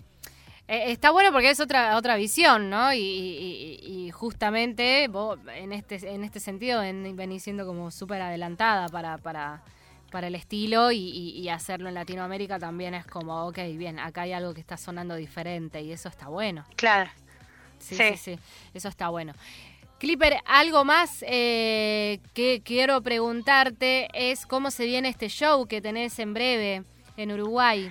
eh, 0.68 0.92
Está 0.92 1.10
bueno 1.10 1.32
porque 1.32 1.50
es 1.50 1.60
otra 1.60 1.96
otra 1.96 2.16
visión, 2.16 2.70
¿no? 2.70 2.92
Y, 2.92 2.98
y- 3.00 3.80
y 4.06 4.10
justamente 4.10 5.08
vos 5.08 5.38
en 5.54 5.72
este 5.72 5.96
en 6.14 6.22
este 6.24 6.40
sentido 6.40 6.80
ven- 6.80 7.16
venís 7.16 7.42
siendo 7.42 7.66
como 7.66 7.90
súper 7.90 8.20
adelantada 8.22 8.88
para, 8.88 9.18
para, 9.18 9.62
para 10.10 10.26
el 10.28 10.34
estilo 10.34 10.90
y, 10.92 10.98
y- 10.98 11.30
y 11.40 11.48
hacerlo 11.48 11.88
en 11.88 11.94
Latinoamérica 11.94 12.58
también 12.58 12.94
es 12.94 13.06
como, 13.06 13.46
ok, 13.48 13.58
bien, 13.74 13.98
acá 13.98 14.22
hay 14.22 14.32
algo 14.32 14.54
que 14.54 14.60
está 14.60 14.76
sonando 14.76 15.14
diferente 15.16 15.80
y 15.82 15.92
eso 15.92 16.08
está 16.08 16.28
bueno. 16.28 16.64
Claro. 16.76 17.10
Sí, 17.78 17.94
Sí. 17.96 18.02
sí, 18.10 18.16
sí, 18.16 18.38
eso 18.74 18.88
está 18.88 19.08
bueno. 19.08 19.32
Clipper, 19.98 20.36
algo 20.46 20.84
más 20.84 21.24
eh, 21.26 22.20
que 22.32 22.62
quiero 22.64 23.00
preguntarte 23.02 24.08
es 24.14 24.46
cómo 24.46 24.70
se 24.70 24.84
viene 24.86 25.08
este 25.08 25.28
show 25.28 25.66
que 25.66 25.80
tenés 25.80 26.18
en 26.20 26.34
breve 26.34 26.82
en 27.16 27.32
Uruguay. 27.32 27.90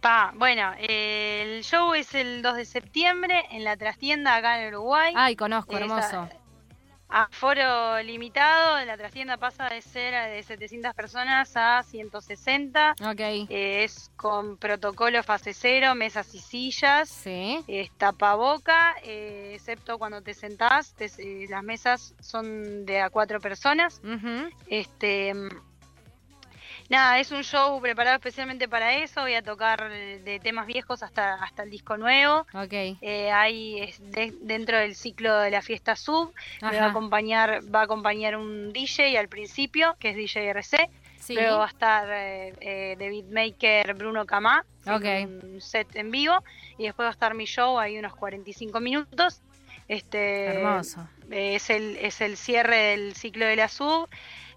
Pa, 0.00 0.32
bueno, 0.36 0.72
eh, 0.78 1.56
el 1.56 1.64
show 1.64 1.92
es 1.94 2.14
el 2.14 2.40
2 2.42 2.56
de 2.56 2.64
septiembre 2.64 3.44
en 3.50 3.64
la 3.64 3.76
trastienda 3.76 4.36
acá 4.36 4.62
en 4.62 4.68
Uruguay. 4.74 5.12
Ay, 5.16 5.34
conozco, 5.34 5.76
hermoso. 5.76 6.28
Aforo 7.10 8.02
limitado, 8.02 8.84
la 8.84 8.98
trastienda 8.98 9.38
pasa 9.38 9.70
de 9.70 9.80
ser 9.80 10.30
de 10.30 10.42
700 10.42 10.92
personas 10.94 11.50
a 11.56 11.82
160. 11.82 12.92
Ok, 13.00 13.18
Eh, 13.48 13.84
es 13.84 14.10
con 14.16 14.58
protocolo 14.58 15.22
fase 15.22 15.54
cero, 15.54 15.94
mesas 15.94 16.34
y 16.34 16.38
sillas. 16.38 17.08
sí. 17.08 17.64
Es 17.66 17.90
tapaboca, 17.92 18.94
eh, 19.02 19.52
excepto 19.54 19.98
cuando 19.98 20.20
te 20.22 20.34
sentás. 20.34 20.92
te- 20.94 21.06
eh, 21.18 21.46
las 21.48 21.62
mesas 21.64 22.14
son 22.20 22.84
de 22.84 23.00
a 23.00 23.08
cuatro 23.08 23.40
personas. 23.40 24.02
Ujú. 24.04 24.50
Este, 24.68 25.32
mm, 25.32 25.48
Nada, 26.88 27.18
es 27.20 27.30
un 27.32 27.42
show 27.44 27.78
preparado 27.82 28.16
especialmente 28.16 28.66
para 28.66 28.94
eso. 28.94 29.20
Voy 29.20 29.34
a 29.34 29.42
tocar 29.42 29.90
de 29.90 30.40
temas 30.42 30.66
viejos 30.66 31.02
hasta, 31.02 31.34
hasta 31.34 31.62
el 31.64 31.70
disco 31.70 31.98
nuevo. 31.98 32.46
Ok. 32.54 32.72
Eh, 33.02 33.30
ahí 33.30 33.78
es 33.80 34.00
de- 34.10 34.32
dentro 34.40 34.78
del 34.78 34.94
ciclo 34.96 35.38
de 35.40 35.50
la 35.50 35.60
fiesta 35.60 35.96
sub 35.96 36.32
me 36.62 36.78
va 36.78 36.86
a 36.86 36.90
acompañar 36.90 37.60
va 37.74 37.80
a 37.80 37.84
acompañar 37.84 38.36
un 38.36 38.72
DJ 38.72 39.18
al 39.18 39.28
principio 39.28 39.96
que 39.98 40.10
es 40.10 40.16
DJ 40.16 40.48
RC 40.50 40.88
Sí. 41.20 41.34
luego 41.34 41.58
va 41.58 41.66
a 41.66 41.68
estar 41.68 42.08
eh, 42.10 42.54
eh, 42.60 42.96
de 42.98 43.08
beatmaker 43.10 43.92
Bruno 43.94 44.24
Camá 44.24 44.64
Ok. 44.86 45.04
en 45.04 45.40
un 45.44 45.60
set 45.60 45.94
en 45.96 46.10
vivo 46.10 46.42
y 46.78 46.84
después 46.84 47.04
va 47.04 47.10
a 47.10 47.12
estar 47.12 47.34
mi 47.34 47.44
show 47.44 47.78
ahí 47.78 47.98
unos 47.98 48.14
45 48.16 48.80
minutos 48.80 49.42
este 49.88 50.46
Hermoso. 50.46 51.06
eh, 51.30 51.56
es 51.56 51.68
el 51.68 51.96
es 51.98 52.22
el 52.22 52.36
cierre 52.38 52.76
del 52.76 53.14
ciclo 53.14 53.44
de 53.44 53.56
la 53.56 53.68
sub 53.68 54.08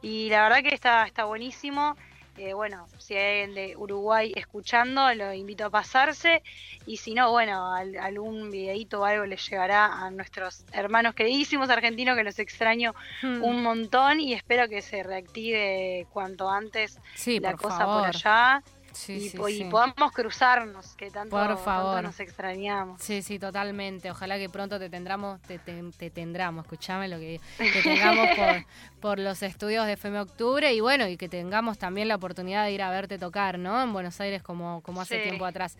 y 0.02 0.30
la 0.30 0.44
verdad 0.44 0.62
que 0.64 0.74
está 0.74 1.06
está 1.08 1.26
buenísimo 1.26 1.98
Eh, 2.38 2.54
bueno, 2.54 2.88
si 2.98 3.14
hay 3.16 3.42
alguien 3.42 3.56
de 3.56 3.76
Uruguay 3.78 4.32
escuchando, 4.36 5.14
lo 5.14 5.34
invito 5.34 5.66
a 5.66 5.70
pasarse. 5.70 6.42
Y 6.86 6.98
si 6.98 7.14
no, 7.14 7.30
bueno, 7.32 7.74
al- 7.74 7.98
algún 7.98 8.50
videíto 8.50 9.02
o 9.02 9.06
algo 9.06 9.26
les 9.26 9.48
llegará 9.50 9.86
a 10.06 10.10
nuestros 10.12 10.64
hermanos 10.72 11.14
queridísimos 11.14 11.70
argentinos 11.70 12.16
que 12.18 12.24
los 12.24 12.40
extraño 12.40 12.94
Hmm. 13.22 13.44
un 13.44 13.62
montón 13.62 14.20
y 14.22 14.34
espero 14.34 14.68
que 14.70 14.82
se 14.82 15.04
reactive 15.04 16.08
cuanto 16.12 16.50
antes 16.50 17.00
Sí, 17.16 17.40
la 17.40 17.52
por 17.52 17.64
cosa 17.64 17.78
favor. 17.80 18.06
por 18.08 18.16
allá 18.16 18.64
Sí, 18.94 19.14
y, 19.14 19.30
sí, 19.30 19.38
po- 19.38 19.48
y 19.50 19.58
sí. 19.60 19.64
podamos 19.66 20.12
cruzarnos, 20.12 20.96
que 20.96 21.10
tanto, 21.12 21.36
Por 21.36 21.48
tanto 21.48 21.64
favor. 21.64 22.04
nos 22.04 22.20
extrañamos. 22.20 23.02
Sí, 23.02 23.22
sí, 23.22 23.40
totalmente. 23.40 24.12
Ojalá 24.12 24.38
que 24.38 24.50
pronto 24.50 24.78
te 24.80 24.90
tendremos, 24.90 25.42
te, 25.44 25.60
te, 25.60 25.82
te 25.98 26.10
tendramos, 26.10 26.66
escuchame 26.66 27.08
lo 27.08 27.18
que 27.20 27.40
te 27.58 27.82
tengamos 27.82 28.28
por, 28.38 28.66
por 29.00 29.20
los 29.20 29.42
estudios 29.44 29.86
de 29.86 29.94
FM 29.94 30.20
Octubre 30.20 30.74
y 30.74 30.80
bueno, 30.82 31.08
y 31.08 31.18
que 31.18 31.30
tengamos 31.30 31.78
también 31.78 32.08
la 32.08 32.16
oportunidad 32.16 32.66
de 32.66 32.72
ir 32.74 32.82
a 32.82 32.90
verte 32.92 33.18
tocar, 33.18 33.58
¿no? 33.58 33.82
En 33.82 33.94
Buenos 33.94 34.20
Aires 34.22 34.44
como, 34.44 34.82
como 34.82 35.02
hace 35.02 35.20
tiempo 35.20 35.46
atrás. 35.46 35.78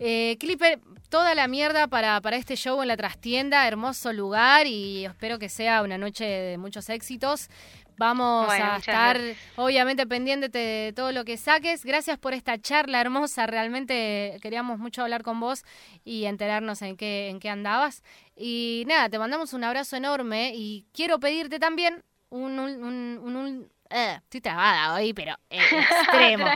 Eh, 0.00 0.36
Clipper, 0.38 0.78
toda 1.08 1.34
la 1.34 1.48
mierda 1.48 1.88
para, 1.88 2.20
para 2.20 2.36
este 2.36 2.54
show 2.54 2.80
en 2.82 2.88
la 2.88 2.96
trastienda, 2.96 3.66
hermoso 3.66 4.12
lugar 4.12 4.66
y 4.68 5.04
espero 5.04 5.40
que 5.40 5.48
sea 5.48 5.82
una 5.82 5.98
noche 5.98 6.24
de 6.24 6.58
muchos 6.58 6.88
éxitos. 6.88 7.48
Vamos 7.98 8.46
Bueno, 8.46 8.64
a 8.72 8.76
estar 8.78 9.18
gracias. 9.18 9.38
obviamente 9.56 10.06
pendiente 10.06 10.48
de 10.48 10.92
todo 10.94 11.12
lo 11.12 11.24
que 11.24 11.36
saques. 11.36 11.84
Gracias 11.84 12.16
por 12.18 12.32
esta 12.32 12.58
charla 12.58 13.00
hermosa. 13.00 13.46
Realmente 13.46 14.38
queríamos 14.40 14.78
mucho 14.78 15.02
hablar 15.02 15.22
con 15.22 15.40
vos 15.40 15.64
y 16.04 16.24
enterarnos 16.26 16.80
en 16.82 16.96
qué, 16.96 17.28
en 17.28 17.40
qué 17.40 17.50
andabas. 17.50 18.02
Y 18.36 18.84
nada, 18.86 19.08
te 19.08 19.18
mandamos 19.18 19.52
un 19.52 19.64
abrazo 19.64 19.96
enorme 19.96 20.52
y 20.54 20.86
quiero 20.92 21.18
pedirte 21.18 21.58
también 21.58 22.04
un... 22.30 22.58
un, 22.58 22.84
un- 22.84 23.18
un- 23.22 23.36
un- 23.36 23.72
eh, 23.90 24.18
estoy 24.22 24.42
trabada 24.42 24.94
hoy, 24.94 25.14
pero 25.14 25.34
eh, 25.48 25.60
extremo. 25.90 26.46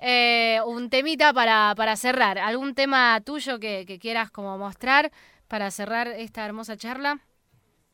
Eh, 0.00 0.58
un 0.66 0.90
temita 0.90 1.32
para, 1.32 1.72
para 1.76 1.94
cerrar. 1.96 2.38
¿Algún 2.38 2.74
tema 2.74 3.20
tuyo 3.24 3.60
que, 3.60 3.84
que 3.86 3.98
quieras 4.00 4.30
como 4.32 4.58
mostrar 4.58 5.12
para 5.46 5.70
cerrar 5.70 6.08
esta 6.08 6.44
hermosa 6.44 6.76
charla? 6.76 7.20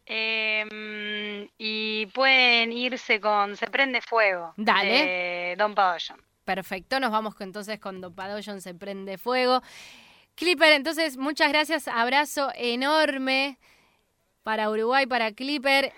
Eh, 0.06 1.50
y 1.58 2.06
pueden 2.06 2.72
irse 2.72 3.20
con 3.20 3.56
Se 3.56 3.66
Prende 3.66 4.00
Fuego 4.00 4.54
Dale. 4.56 4.90
de 4.90 5.54
Don 5.58 5.74
Pabellón. 5.74 6.22
Perfecto, 6.44 7.00
nos 7.00 7.10
vamos 7.10 7.34
entonces 7.40 7.80
con 7.80 8.00
Don 8.00 8.14
Padoyon 8.14 8.60
se 8.60 8.72
prende 8.72 9.18
fuego. 9.18 9.62
Clipper, 10.36 10.74
entonces 10.74 11.16
muchas 11.16 11.48
gracias, 11.48 11.88
abrazo 11.88 12.52
enorme 12.54 13.58
para 14.44 14.70
Uruguay, 14.70 15.06
para 15.06 15.32
Clipper. 15.32 15.92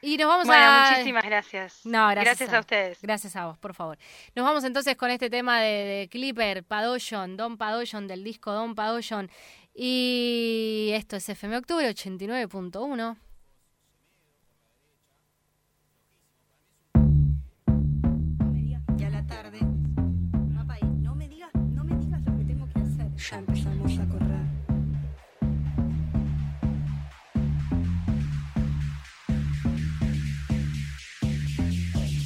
Y 0.00 0.16
nos 0.16 0.28
vamos 0.28 0.46
Bueno, 0.46 0.64
a... 0.64 0.90
muchísimas 0.92 1.24
gracias. 1.24 1.84
No, 1.84 2.08
gracias, 2.08 2.52
a 2.52 2.60
ustedes. 2.60 3.02
Gracias 3.02 3.36
a 3.36 3.46
vos, 3.46 3.58
por 3.58 3.74
favor. 3.74 3.98
Nos 4.34 4.44
vamos 4.46 4.64
entonces 4.64 4.96
con 4.96 5.10
este 5.10 5.28
tema 5.28 5.60
de, 5.60 5.68
de 5.84 6.08
Clipper, 6.10 6.64
Padoyon, 6.64 7.36
Don 7.36 7.58
Padoyon, 7.58 8.08
del 8.08 8.24
disco 8.24 8.50
Don 8.50 8.74
Padoyon. 8.74 9.30
Y 9.74 10.90
esto 10.94 11.16
es 11.16 11.28
FM 11.28 11.58
Octubre 11.58 11.88
89.1. 11.88 13.16
empezamos 23.38 23.98
a 23.98 24.06
correr. 24.06 24.42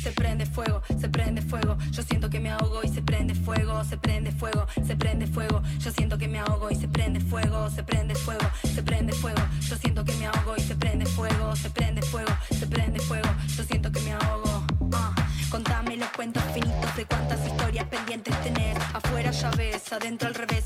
Se 0.03 0.13
prende 0.13 0.47
fuego, 0.47 0.83
se 1.01 1.09
prende 1.09 1.43
fuego. 1.43 1.77
Yo 1.91 2.03
siento 2.03 2.31
que 2.31 2.41
me 2.41 2.51
ahogo 2.51 2.81
y 2.85 2.89
se 2.89 3.03
prende 3.03 3.35
fuego, 3.35 3.85
se 3.85 3.97
prende 3.97 4.31
fuego, 4.33 4.67
se 4.87 4.97
prende 4.97 5.27
fuego. 5.27 5.63
Yo 5.79 5.91
siento 5.91 6.17
que 6.19 6.29
me 6.29 6.39
ahogo 6.39 6.71
y 6.71 6.77
se 6.77 6.89
prende 6.89 7.21
fuego, 7.21 7.71
se 7.71 7.83
prende 7.83 8.15
fuego, 8.15 8.47
se 8.75 8.83
prende 8.83 9.13
fuego. 9.13 9.43
Yo 9.61 9.77
siento 9.77 10.05
que 10.05 10.13
me 10.15 10.27
ahogo 10.27 10.55
y 10.57 10.61
se 10.61 10.77
prende 10.77 11.07
fuego, 11.07 11.57
se 11.57 11.71
prende 11.71 12.03
fuego, 12.03 12.33
se 12.51 12.67
prende 12.67 13.01
fuego. 13.01 13.29
Yo 13.57 13.65
siento 13.65 13.91
que 13.91 14.01
me 14.01 14.13
ahogo. 14.13 14.65
Ah, 14.93 15.15
Contame 15.51 15.97
los 15.97 16.09
cuentos 16.11 16.43
finitos 16.53 16.97
de 16.97 17.05
cuántas 17.07 17.47
historias 17.47 17.87
pendientes 17.87 18.35
tenés. 18.43 18.77
Afuera 18.93 19.31
ya 19.31 19.51
ves, 19.53 19.93
adentro 19.93 20.29
al 20.29 20.35
revés. 20.35 20.65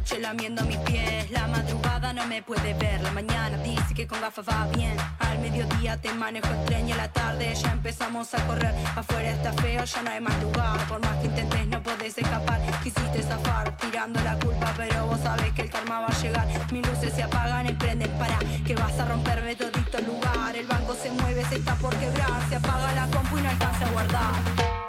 Noche 0.00 0.18
lamiendo 0.18 0.64
mis 0.64 0.78
pies. 0.78 1.30
La 1.30 1.46
madrugada 1.46 2.14
no 2.14 2.26
me 2.26 2.42
puede 2.42 2.72
ver. 2.72 3.02
La 3.02 3.10
mañana 3.10 3.58
dice 3.58 3.92
que 3.94 4.06
con 4.06 4.18
gafas 4.18 4.48
va 4.48 4.66
bien. 4.74 4.96
Al 5.18 5.38
mediodía 5.40 5.98
te 5.98 6.10
manejo 6.14 6.48
el 6.48 6.64
tren 6.64 6.88
y 6.88 6.92
a 6.92 6.96
la 6.96 7.12
tarde 7.12 7.54
ya 7.54 7.70
empezamos 7.72 8.32
a 8.32 8.46
correr. 8.46 8.74
Afuera 8.96 9.30
está 9.30 9.52
feo, 9.52 9.84
ya 9.84 10.02
no 10.02 10.10
hay 10.10 10.20
más 10.22 10.42
lugar. 10.42 10.78
Por 10.88 11.02
más 11.02 11.18
que 11.18 11.26
intentes, 11.26 11.66
no 11.66 11.82
podés 11.82 12.16
escapar. 12.16 12.58
Quisiste 12.82 13.22
zafar, 13.22 13.76
tirando 13.76 14.18
la 14.22 14.38
culpa, 14.38 14.72
pero 14.74 15.04
vos 15.04 15.20
sabés 15.20 15.52
que 15.52 15.62
el 15.62 15.70
karma 15.70 16.00
va 16.00 16.06
a 16.06 16.22
llegar. 16.22 16.48
Mis 16.72 16.86
luces 16.86 17.12
se 17.12 17.22
apagan 17.22 17.68
y 17.68 17.72
prenden 17.74 18.10
para 18.12 18.38
que 18.38 18.74
vas 18.74 18.98
a 18.98 19.04
romperme 19.04 19.54
todito 19.54 19.98
el 19.98 20.06
lugar. 20.06 20.56
El 20.56 20.66
banco 20.66 20.94
se 20.94 21.10
mueve, 21.10 21.44
se 21.44 21.56
está 21.56 21.74
por 21.74 21.94
quebrar. 21.96 22.40
Se 22.48 22.56
apaga 22.56 22.90
la 22.94 23.06
compu 23.08 23.36
y 23.36 23.42
no 23.42 23.50
alcanza 23.50 23.84
a 23.84 23.90
guardar. 23.90 24.79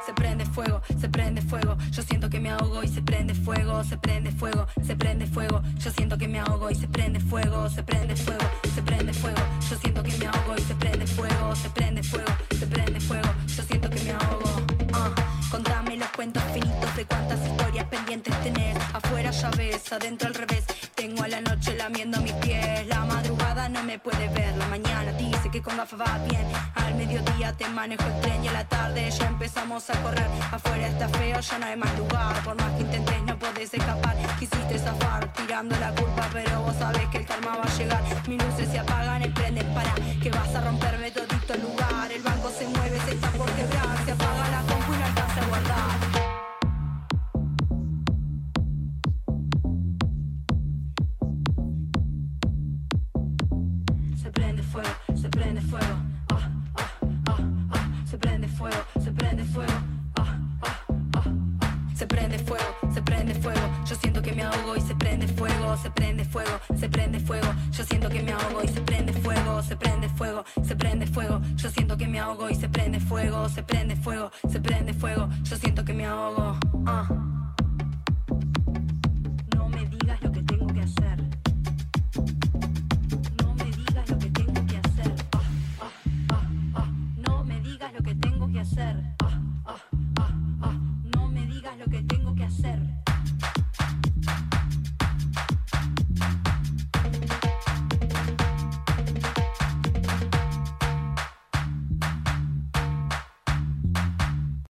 Fuego, 0.51 0.81
se 0.99 1.07
prende 1.07 1.41
fuego. 1.41 1.77
Yo 1.91 2.01
siento 2.03 2.29
que 2.29 2.39
me 2.39 2.51
ahogo 2.51 2.83
y 2.83 2.87
se 2.87 3.01
prende 3.01 3.33
fuego, 3.33 3.83
se 3.83 3.97
prende 3.97 4.31
fuego, 4.31 4.67
se 4.85 4.95
prende 4.95 5.25
fuego. 5.25 5.61
Yo 5.79 5.91
siento 5.91 6.17
que 6.17 6.27
me 6.27 6.39
ahogo 6.39 6.69
y 6.69 6.75
se 6.75 6.87
prende 6.87 7.19
fuego, 7.19 7.69
se 7.69 7.83
prende 7.83 8.15
fuego, 8.15 8.45
se 8.75 8.81
prende 8.81 9.13
fuego. 9.13 9.39
Yo 9.69 9.77
siento 9.77 10.03
que 10.03 10.17
me 10.17 10.27
ahogo 10.27 10.55
y 10.57 10.61
se 10.61 10.75
prende 10.75 11.07
fuego, 11.07 11.55
se 11.55 11.69
prende 11.69 12.03
fuego, 12.03 12.31
se 12.59 12.67
prende 12.67 12.99
fuego. 12.99 13.29
Yo 13.47 13.63
siento 13.63 13.89
que 13.89 14.03
me 14.03 14.11
ahogo. 14.11 14.61
Ah, 14.93 15.15
Contame 15.51 15.97
los 15.97 16.09
cuentos 16.11 16.43
finitos 16.53 16.95
de 16.95 17.05
cuántas 17.05 17.45
historias 17.45 17.85
pendientes 17.87 18.33
tenés. 18.41 18.77
Afuera 18.93 19.31
ya 19.31 19.49
ves, 19.51 19.91
adentro 19.91 20.27
al 20.27 20.33
revés. 20.33 20.63
Tengo 20.95 21.23
a 21.23 21.27
la 21.27 21.41
noche 21.41 21.75
lamiendo 21.75 22.21
mis 22.21 22.33
pies. 22.33 22.87
La 22.87 23.03
no 23.69 23.84
me 23.84 24.00
puede 24.00 24.28
ver. 24.30 24.56
La 24.58 24.67
mañana 24.67 25.12
dice 25.13 25.50
que 25.52 25.62
con 25.62 25.78
gafas 25.78 26.00
va 26.00 26.17
bien. 26.30 26.45
Al 26.76 26.95
mediodía 26.95 27.54
te 27.54 27.67
manejo 27.69 28.04
el 28.04 28.21
tren 28.21 28.43
y 28.43 28.47
a 28.47 28.54
la 28.54 28.67
tarde 28.67 29.10
ya 29.12 29.28
empezamos 29.28 29.89
a 29.89 30.02
correr. 30.02 30.28
Afuera 30.52 30.88
está 30.88 31.08
feo, 31.10 31.39
ya 31.39 31.60
no 31.60 31.65
hay 31.65 31.76
más 31.76 31.97
lugar. 31.97 32.43
Por 32.43 32.56
más 32.56 32.71
que 32.74 32.82
intentes, 32.82 33.24
no 33.24 33.38
podés 33.38 33.74
escapar. 33.74 34.15
Quisiste 34.39 34.80
zafar, 34.80 35.32
tirando 35.34 35.76
la 35.80 35.91
culpa, 35.91 36.28
pero 36.34 36.62
vos 36.62 36.76
sabés 36.76 37.08
que 37.10 37.17
el 37.19 37.26
karma 37.26 37.58
va 37.58 37.63
a 37.63 37.78
llegar. 37.78 38.02
Mis 38.28 38.43
luces 38.43 38.69
se 38.69 38.80
apagan 38.80 39.24
y 39.24 39.30
prenden 39.30 39.67
para 39.74 39.93
que 40.21 40.30
vas 40.32 40.56
a 40.56 40.62
romperme 40.62 41.12
todito 41.12 41.54
el 41.54 41.62
lugar. 41.62 42.12
Se 59.04 59.12
prende 59.12 59.43
fuego. 59.45 59.74
Ah, 60.15 60.38
ah, 60.62 60.86
ah, 61.13 61.24
ah. 61.62 61.76
Se 61.95 62.08
prende 62.08 62.39
fuego, 62.39 62.65
se 62.93 63.02
prende 63.02 63.34
fuego. 63.36 63.62
Yo 63.86 63.95
siento 63.95 64.21
que 64.21 64.32
me 64.34 64.43
ahogo 64.43 64.76
y 64.76 64.82
se 64.82 64.95
prende 64.95 65.28
fuego, 65.28 65.78
se 65.78 65.91
prende 65.91 66.26
fuego, 66.26 66.60
se 66.80 66.89
prende 66.89 67.19
fuego. 67.19 67.47
Yo 67.71 67.84
siento 67.84 68.10
que 68.10 68.21
me 68.21 68.32
ahogo 68.32 68.63
y 68.63 68.67
se 68.67 68.82
prende 68.82 69.13
fuego, 69.13 69.62
se 69.63 69.76
prende 69.76 70.10
fuego, 70.10 70.43
se 70.63 70.76
prende 70.76 71.08
fuego. 71.08 71.41
Yo 71.56 71.69
siento 71.69 71.97
que 71.97 72.08
me 72.08 72.19
ahogo 72.19 72.50
y 72.50 72.56
se 72.56 72.69
prende 72.69 73.00
fuego, 73.00 73.50
se 73.50 73.63
prende 73.63 73.95
fuego, 73.95 74.32
se 74.50 74.60
prende 74.60 74.93
fuego. 74.93 75.30
Yo 75.43 75.58
siento 75.58 75.86
que 75.86 75.93
me 75.93 76.06
ahogo. 76.06 76.58
Ah. 76.86 77.40